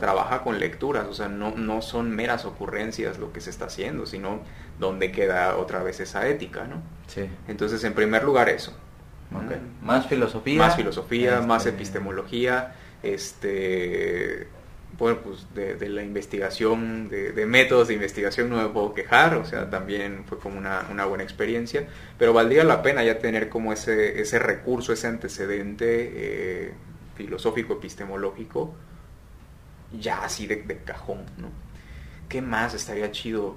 [0.00, 4.06] Trabaja con lecturas, o sea, no, no son meras ocurrencias lo que se está haciendo,
[4.06, 4.40] sino
[4.78, 6.80] donde queda otra vez esa ética, ¿no?
[7.08, 7.28] Sí.
[7.46, 8.72] Entonces, en primer lugar, eso.
[9.82, 10.58] Más filosofía.
[10.58, 14.48] Más filosofía, más este, epistemología, este
[14.98, 19.68] bueno, pues de, la investigación, de, métodos de investigación no me puedo quejar, o sea,
[19.68, 21.86] también fue como una, una, buena experiencia,
[22.18, 26.74] pero valdría la pena ya tener como ese, ese recurso, ese antecedente eh,
[27.14, 28.74] filosófico, epistemológico,
[29.92, 31.50] ya así de, cajón, ¿no?
[32.28, 33.56] ¿Qué más estaría chido?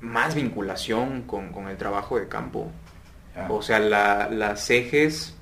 [0.00, 2.72] Más vinculación con, con el trabajo de campo.
[3.36, 3.46] Ah.
[3.50, 5.34] O sea, la, las ejes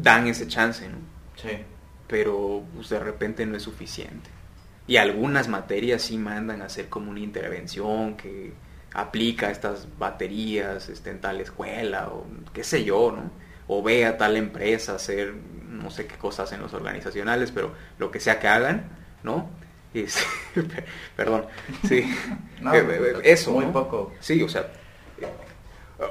[0.00, 0.98] dan ese chance, ¿no?
[1.36, 1.64] Sí.
[2.08, 4.30] Pero pues, de repente no es suficiente.
[4.86, 8.52] Y algunas materias sí mandan a hacer como una intervención que
[8.94, 13.30] aplica estas baterías este, en tal escuela o qué sé yo, ¿no?
[13.68, 15.34] O ve a tal empresa hacer
[15.68, 18.84] no sé qué cosas en los organizacionales, pero lo que sea que hagan,
[19.22, 19.48] ¿no?
[21.16, 21.46] perdón,
[21.88, 22.04] sí.
[22.62, 23.50] Eh, eh, eso.
[23.50, 24.12] Muy poco.
[24.20, 24.70] Sí, o sea.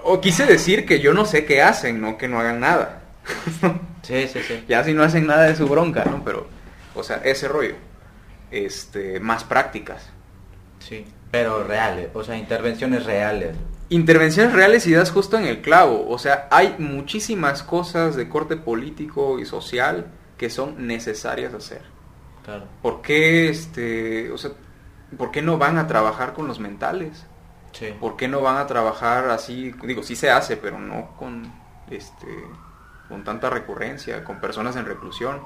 [0.04, 3.01] O quise decir que yo no sé qué hacen, no que no hagan nada.
[4.02, 4.64] sí, sí, sí.
[4.68, 6.24] Ya si no hacen nada de su bronca, ¿no?
[6.24, 6.48] Pero,
[6.96, 7.76] o sea, ese rollo.
[8.50, 10.10] Este, más prácticas.
[10.80, 13.56] Sí, pero reales, o sea, intervenciones reales
[13.92, 16.10] intervenciones reales y das justo en el clavo.
[16.10, 20.08] O sea, hay muchísimas cosas de corte político y social
[20.38, 21.82] que son necesarias hacer.
[22.44, 22.66] Claro.
[22.82, 24.52] ¿Por qué, este, o sea,
[25.18, 27.26] ¿por qué no van a trabajar con los mentales?
[27.74, 27.94] Sí.
[28.00, 29.74] ¿Por qué no van a trabajar así?
[29.84, 31.52] Digo, sí se hace, pero no con,
[31.90, 32.28] este,
[33.12, 35.42] con tanta recurrencia, con personas en reclusión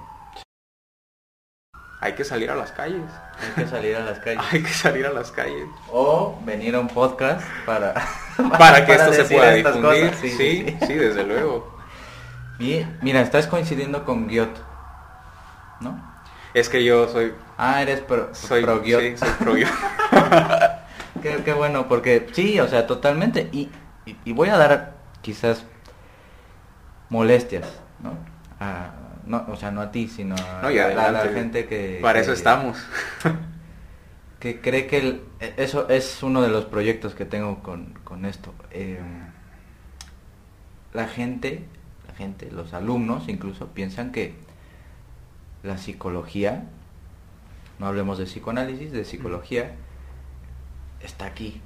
[2.06, 3.10] hay que salir a las calles.
[3.42, 4.44] Hay que salir a las calles.
[4.52, 5.68] hay que salir a las calles.
[5.92, 7.96] O venir a un podcast para...
[8.60, 10.14] para, que esto se pueda difundir.
[10.22, 11.76] Sí sí, sí, desde luego.
[12.60, 14.56] Y, mira, estás coincidiendo con Giot,
[15.82, 16.00] ¿no?
[16.54, 17.34] Es que yo soy...
[17.58, 19.02] Ah, eres pro, soy, pro Giot.
[19.02, 19.72] Sí, soy pro Giot.
[21.44, 23.50] qué, bueno, porque sí, o sea, totalmente.
[23.52, 23.72] Y,
[24.06, 25.66] y, voy a dar quizás
[27.10, 27.68] molestias,
[28.02, 28.18] ¿no?
[28.60, 28.92] A,
[29.26, 32.00] no, o sea, no a ti, sino a, la, gente que...
[32.02, 32.78] Para eso estamos.
[34.40, 35.22] que cree que
[35.58, 38.54] eso es uno de los proyectos que tengo con, esto.
[38.72, 39.00] Eh,
[40.94, 41.66] la gente,
[42.08, 44.36] la gente, los alumnos incluso, piensan que
[45.64, 46.66] la psicología,
[47.80, 49.76] no hablemos de psicoanálisis, de psicología,
[51.02, 51.62] está aquí.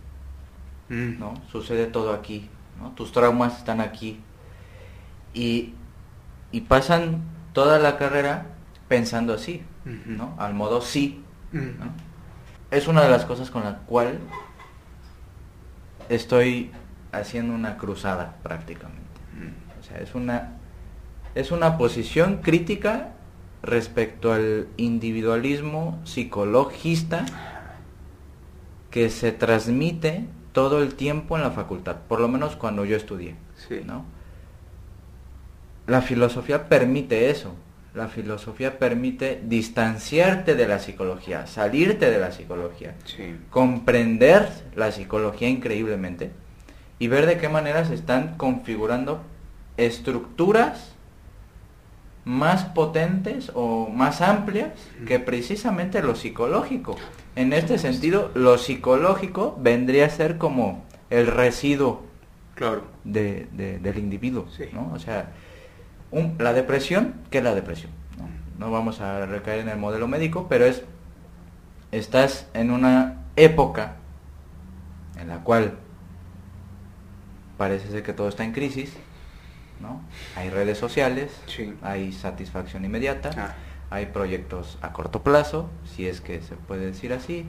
[0.90, 1.20] Mm.
[1.20, 1.34] ¿no?
[1.52, 2.50] Sucede todo aquí.
[2.80, 2.92] ¿no?
[2.92, 4.22] Tus traumas están aquí.
[5.34, 5.74] Y,
[6.52, 7.22] y pasan
[7.54, 8.48] toda la carrera
[8.88, 10.36] pensando así, ¿no?
[10.38, 11.24] Al modo sí.
[12.72, 14.20] Es una de las cosas con la cual
[16.10, 16.72] estoy
[17.12, 19.00] haciendo una cruzada prácticamente.
[19.80, 20.60] O sea, es una
[21.36, 23.14] es una posición crítica
[23.62, 27.26] respecto al individualismo psicologista
[28.90, 33.36] que se transmite todo el tiempo en la facultad, por lo menos cuando yo estudié,
[33.86, 34.06] ¿no?
[35.90, 37.56] La filosofía permite eso.
[37.96, 42.94] La filosofía permite distanciarte de la psicología, salirte de la psicología,
[43.50, 46.32] comprender la psicología increíblemente
[47.00, 49.22] y ver de qué manera se están configurando
[49.78, 50.94] estructuras
[52.26, 54.70] más potentes o más amplias
[55.08, 56.96] que precisamente lo psicológico.
[57.36, 62.04] En este sentido, lo psicológico vendría a ser como el residuo
[62.54, 62.84] claro.
[63.04, 63.48] de,
[63.82, 64.46] del individuo.
[64.74, 64.92] ¿no?
[64.94, 65.32] O sea,
[66.12, 67.92] la depresión, ¿qué es la depresión?
[68.58, 68.72] ¿no?
[68.72, 70.84] vamos a recaer en el modelo médico, pero es,
[71.92, 73.96] estás en una época
[75.20, 75.78] en la cual
[77.58, 78.94] parece ser que todo está en crisis,
[79.82, 80.02] ¿no?
[80.36, 81.32] Hay redes sociales,
[81.82, 83.54] hay satisfacción inmediata, ah.
[83.90, 87.46] hay proyectos a corto plazo, si es que se puede decir así,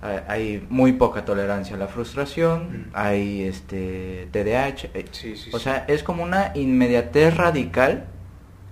[0.00, 2.90] hay muy poca tolerancia a la frustración, mm.
[2.92, 5.04] hay este TDAH, eh,
[5.52, 8.06] o sea, es como una inmediatez radical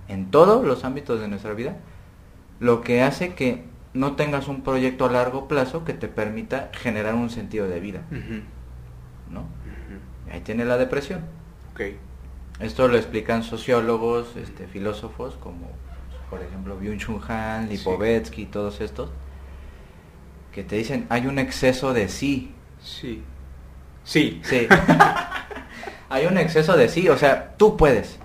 [0.07, 1.77] en todos los ámbitos de nuestra vida,
[2.59, 7.15] lo que hace que no tengas un proyecto a largo plazo que te permita generar
[7.15, 8.01] un sentido de vida,
[9.29, 9.45] ¿no?
[10.31, 11.21] Ahí tiene la depresión.
[12.59, 15.67] Esto lo explican sociólogos, este, filósofos como,
[16.29, 19.09] por ejemplo, Byung-Chul Han, Lipovetsky, todos estos
[20.57, 22.51] que te dicen hay un exceso de sí.
[22.81, 23.21] Sí.
[24.03, 24.41] Sí.
[24.43, 24.67] Sí.
[26.09, 28.17] hay un exceso de sí, o sea, tú puedes.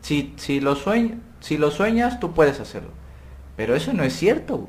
[0.00, 2.90] Si, si lo sueño, Si lo sueñas, tú puedes hacerlo.
[3.56, 4.68] Pero eso no es cierto.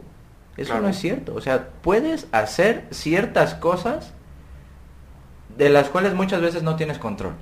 [0.55, 0.83] Eso Claro.
[0.83, 1.33] no es cierto.
[1.33, 4.13] O sea, puedes hacer ciertas cosas
[5.57, 7.33] de las cuales muchas veces no tienes control.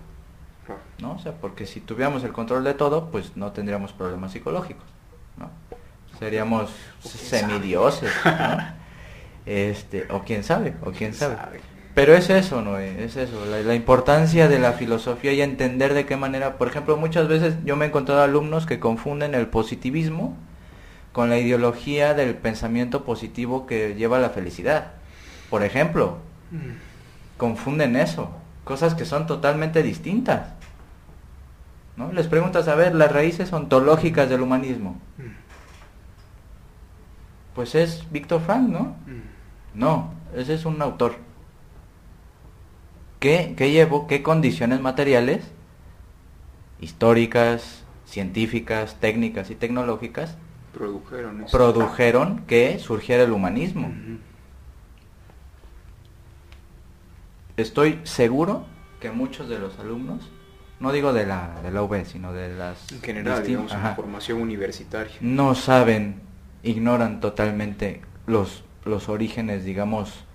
[1.02, 1.16] ¿no?
[1.16, 4.86] O sea, porque si tuviéramos el control de todo, pues no tendríamos problemas psicológicos.
[6.22, 6.70] Seríamos
[7.04, 8.58] semidioses, ¿no?
[9.48, 11.36] Este, o quién sabe, o quién sabe.
[11.96, 12.78] Pero es eso, ¿no?
[12.78, 16.96] Es eso, la, la importancia de la filosofía y entender de qué manera, por ejemplo,
[16.96, 20.38] muchas veces yo me he encontrado alumnos que confunden el positivismo
[21.12, 24.92] con la ideología del pensamiento positivo que lleva a la felicidad.
[25.50, 26.20] Por ejemplo,
[26.52, 26.78] Mm.
[27.38, 28.30] confunden eso,
[28.64, 30.50] cosas que son totalmente distintas.
[31.98, 32.12] ¿No?
[32.14, 34.98] Les preguntas, a ver, las raíces ontológicas del humanismo.
[37.56, 38.96] Pues es Víctor Frank, ¿no?
[39.06, 39.80] Mm.
[39.80, 41.16] No, ese es un autor.
[43.20, 44.08] ¿Qué, qué llevó?
[44.08, 45.44] ¿Qué condiciones materiales,
[46.80, 50.38] históricas, científicas, técnicas y tecnológicas
[50.74, 51.58] Produjeron eso.
[51.58, 53.94] produjeron que surgiera el humanismo?
[57.58, 58.66] Estoy seguro
[59.00, 60.30] que muchos de los alumnos,
[60.80, 62.92] no digo de la, de la UB, sino de las...
[62.92, 65.16] En general, digamos, en formación universitaria.
[65.20, 66.22] no saben,
[66.64, 70.26] ignoran totalmente los, los orígenes, digamos,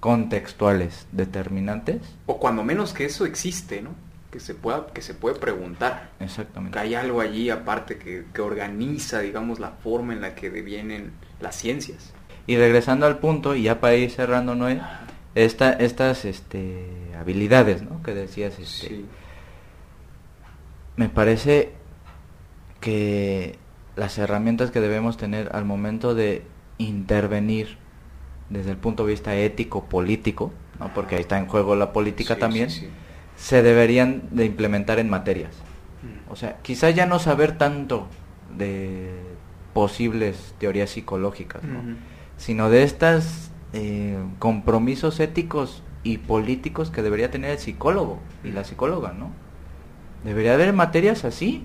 [0.00, 2.00] contextuales determinantes.
[2.26, 3.90] O cuando menos que eso existe, ¿no?
[4.30, 6.10] Que se pueda, que se puede preguntar.
[6.20, 6.74] Exactamente.
[6.74, 11.12] Que hay algo allí aparte que, que organiza, digamos, la forma en la que devienen
[11.40, 12.12] las ciencias.
[12.46, 14.80] Y regresando al punto, y ya para ir cerrando, Noé,
[15.34, 16.86] esta, estas este,
[17.18, 18.02] habilidades ¿no?
[18.02, 19.06] que decías, este, Sí.
[20.96, 21.72] me parece
[22.80, 23.58] que
[24.00, 26.42] las herramientas que debemos tener al momento de
[26.78, 27.76] intervenir
[28.48, 30.92] desde el punto de vista ético, político, ¿no?
[30.94, 32.88] porque ahí está en juego la política Sí, también, sí, sí.
[33.36, 35.52] se deberían de implementar en materias.
[36.30, 38.06] O sea, quizás ya no saber tanto
[38.56, 39.10] de
[39.74, 41.96] posibles teorías psicológicas, ¿no?
[42.38, 43.50] Sino de estos
[44.38, 49.30] compromisos éticos y políticos que debería tener el psicólogo y la psicóloga, ¿no?
[50.24, 51.64] Debería haber materias así.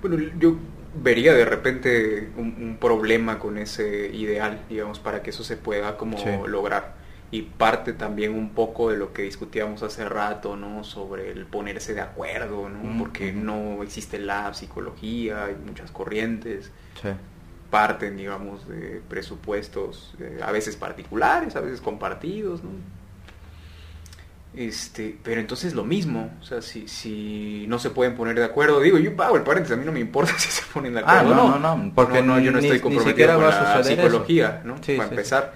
[0.00, 0.56] Bueno, yo
[1.02, 5.96] vería de repente un, un problema con ese ideal, digamos, para que eso se pueda
[5.96, 6.30] como Sí.
[6.46, 6.94] lograr.
[7.32, 10.84] Y parte también un poco de lo que discutíamos hace rato, ¿no?
[10.84, 12.78] Sobre el ponerse de acuerdo, ¿no?
[12.78, 16.70] Mm, Porque no existe la psicología, hay muchas corrientes,
[17.02, 17.08] Sí.
[17.70, 22.70] parten, digamos, de presupuestos eh, a veces particulares, a veces compartidos, ¿no?
[24.56, 28.80] Este, pero entonces lo mismo, o sea, si, si no se pueden poner de acuerdo,
[28.80, 31.18] digo, yo pago el paréntesis, a mí no me importa si se ponen de Ah,
[31.20, 31.34] acuerdo.
[31.34, 33.80] no, o no, no, no, porque no, yo no ni- estoy ni comprometido con la
[33.80, 33.84] eso.
[33.84, 34.76] psicología, ¿no?
[34.82, 35.54] Sí, para sí, empezar.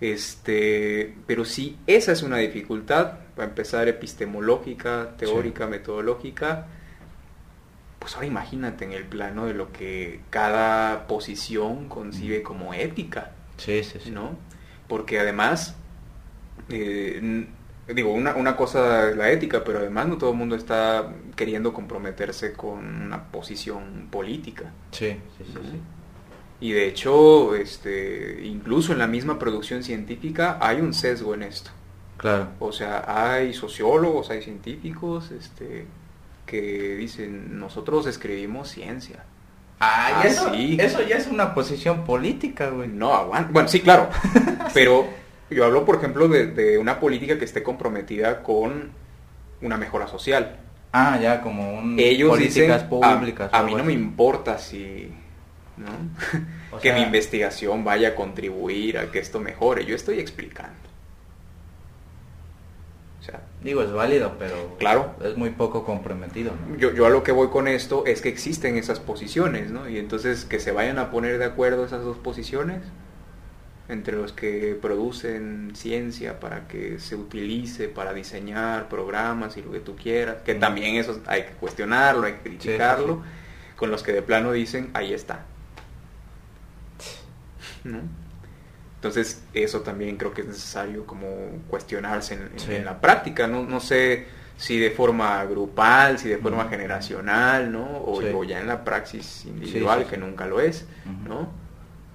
[0.00, 6.66] Este, pero sí, esa es una dificultad, para empezar, epistemológica, teórica, metodológica.
[8.00, 13.30] Pues ahora imagínate en el plano de lo que cada posición concibe como ética.
[13.58, 14.10] Sí, sí, sí.
[14.10, 14.36] ¿no?
[14.88, 15.76] Porque además,
[16.68, 17.46] eh,
[17.94, 21.72] digo, una, una cosa es la ética, pero además no todo el mundo está queriendo
[21.72, 24.72] comprometerse con una posición política.
[24.90, 25.80] Sí, sí, sí, sí.
[26.60, 31.70] Y de hecho, este, incluso en la misma producción científica hay un sesgo en esto.
[32.16, 32.48] Claro.
[32.60, 35.86] O sea, hay sociólogos, hay científicos, este,
[36.46, 39.24] que dicen, nosotros escribimos ciencia.
[39.80, 40.76] Ah, Ah, eso, sí.
[40.78, 42.88] eso ya es una posición política, güey.
[42.88, 43.50] No aguanta.
[43.50, 44.08] Bueno, sí, claro.
[44.74, 45.08] Pero
[45.54, 48.90] yo hablo, por ejemplo, de, de una política que esté comprometida con
[49.60, 50.56] una mejora social.
[50.92, 53.50] Ah, ya, como un Ellos políticas dicen, "A- públicas.
[53.52, 54.02] a, o mí no me así".
[54.02, 55.12] importa si...
[55.78, 55.88] ¿no?
[56.76, 59.84] O que sea- mi investigación vaya a contribuir a que esto mejore.
[59.86, 60.74] Yo estoy explicando.
[63.20, 65.14] O sea, Digo, es válido, pero Claro.
[65.24, 66.52] es muy poco comprometido.
[66.68, 66.76] ¿no?
[66.76, 69.88] yo, yo a lo que voy con esto es que existen esas posiciones, ¿no?
[69.88, 72.78] Y entonces que se vayan a poner de acuerdo esas dos posiciones
[73.92, 79.80] entre los que producen ciencia para que se utilice para diseñar programas y lo que
[79.80, 83.76] tú quieras, que también eso hay que cuestionarlo, hay que criticarlo, sí.
[83.76, 85.44] con los que de plano dicen, ahí está.
[87.84, 88.00] ¿No?
[88.96, 91.26] Entonces, eso también creo que es necesario como
[91.68, 92.74] cuestionarse en, en- Sí.
[92.74, 93.46] en la práctica.
[93.48, 94.26] No, no sé
[94.56, 97.84] si de forma grupal, si de forma generacional, ¿no?
[98.04, 98.28] O, Sí.
[98.32, 100.86] o ya en la praxis individual, Sí, sí, que nunca lo es.
[101.26, 101.50] ¿no?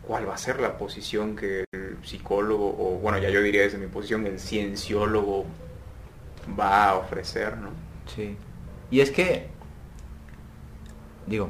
[0.07, 3.77] ¿Cuál va a ser la posición que el psicólogo, o bueno, ya yo diría desde
[3.77, 5.45] mi posición, el cienciólogo
[6.57, 7.69] va a ofrecer, ¿no?
[8.15, 8.37] Sí.
[8.89, 9.47] Y es que,
[11.25, 11.49] digo,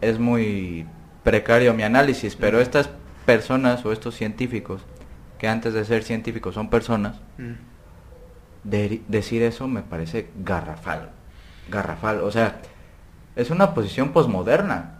[0.00, 0.86] es muy
[1.22, 2.88] precario mi análisis, pero estas
[3.26, 4.80] personas o estos científicos,
[5.38, 7.16] que antes de ser científicos son personas,
[8.62, 11.10] de- decir eso me parece garrafal.
[11.70, 12.20] Garrafal.
[12.22, 12.60] O sea,
[13.36, 14.98] es una posición posmoderna.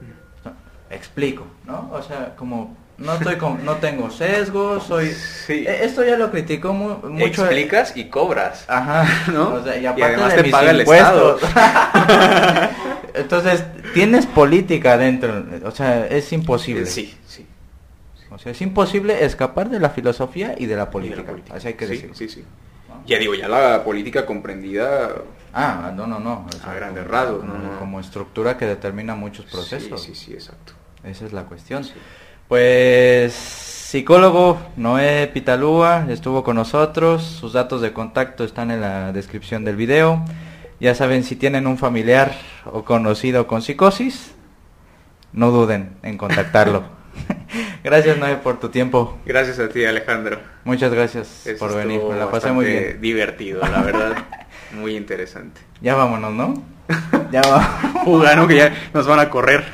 [0.95, 1.91] Explico, ¿no?
[1.93, 5.65] O sea, como no estoy con, no tengo sesgo, soy Sí.
[5.67, 8.65] Eh, esto ya lo criticó mu- mucho Explicas y cobras.
[8.69, 9.55] Ajá, ¿no?
[9.55, 11.41] O sea, y Y aparte además de te paga el impuestos.
[13.15, 13.65] Entonces,
[13.95, 16.87] tienes política dentro, o sea, es imposible.
[16.87, 17.47] Sí, sí.
[18.31, 21.23] O sea, es imposible escapar de la filosofía y de la de política.
[21.23, 21.57] la política.
[21.57, 22.15] Así hay que sí, decirlo.
[22.17, 22.45] Sí, sí.
[23.07, 25.11] Ya digo, ya la política comprendida
[25.53, 26.47] Ah, no, no, no.
[26.49, 27.79] o sea, A grandes como- rasgos, como, no, no.
[27.79, 30.03] como estructura que determina muchos procesos.
[30.03, 30.73] Sí, sí, sí, exacto.
[31.05, 31.85] Esa es la cuestión.
[31.85, 31.93] Sí.
[32.49, 37.23] Pues psicólogo Noé Pitalúa estuvo con nosotros.
[37.23, 40.25] Sus datos de contacto están en la descripción del video.
[40.81, 42.33] Ya saben, si tienen un familiar
[42.67, 44.35] o conocido con psicosis,
[45.33, 46.83] no duden en contactarlo.
[47.85, 49.19] gracias Noé por tu tiempo.
[49.25, 50.41] Gracias a ti, Alejandro.
[50.65, 52.03] Muchas gracias Eso por venir.
[52.03, 53.01] Me la pasé muy bien.
[53.01, 54.17] Divertido, la verdad.
[54.75, 55.61] Muy interesante.
[55.81, 56.55] Ya vámonos, ¿no?
[57.31, 58.05] Ya vamos.
[58.05, 58.49] Fuga, ¿no?
[58.49, 59.65] Que ya nos van a correr.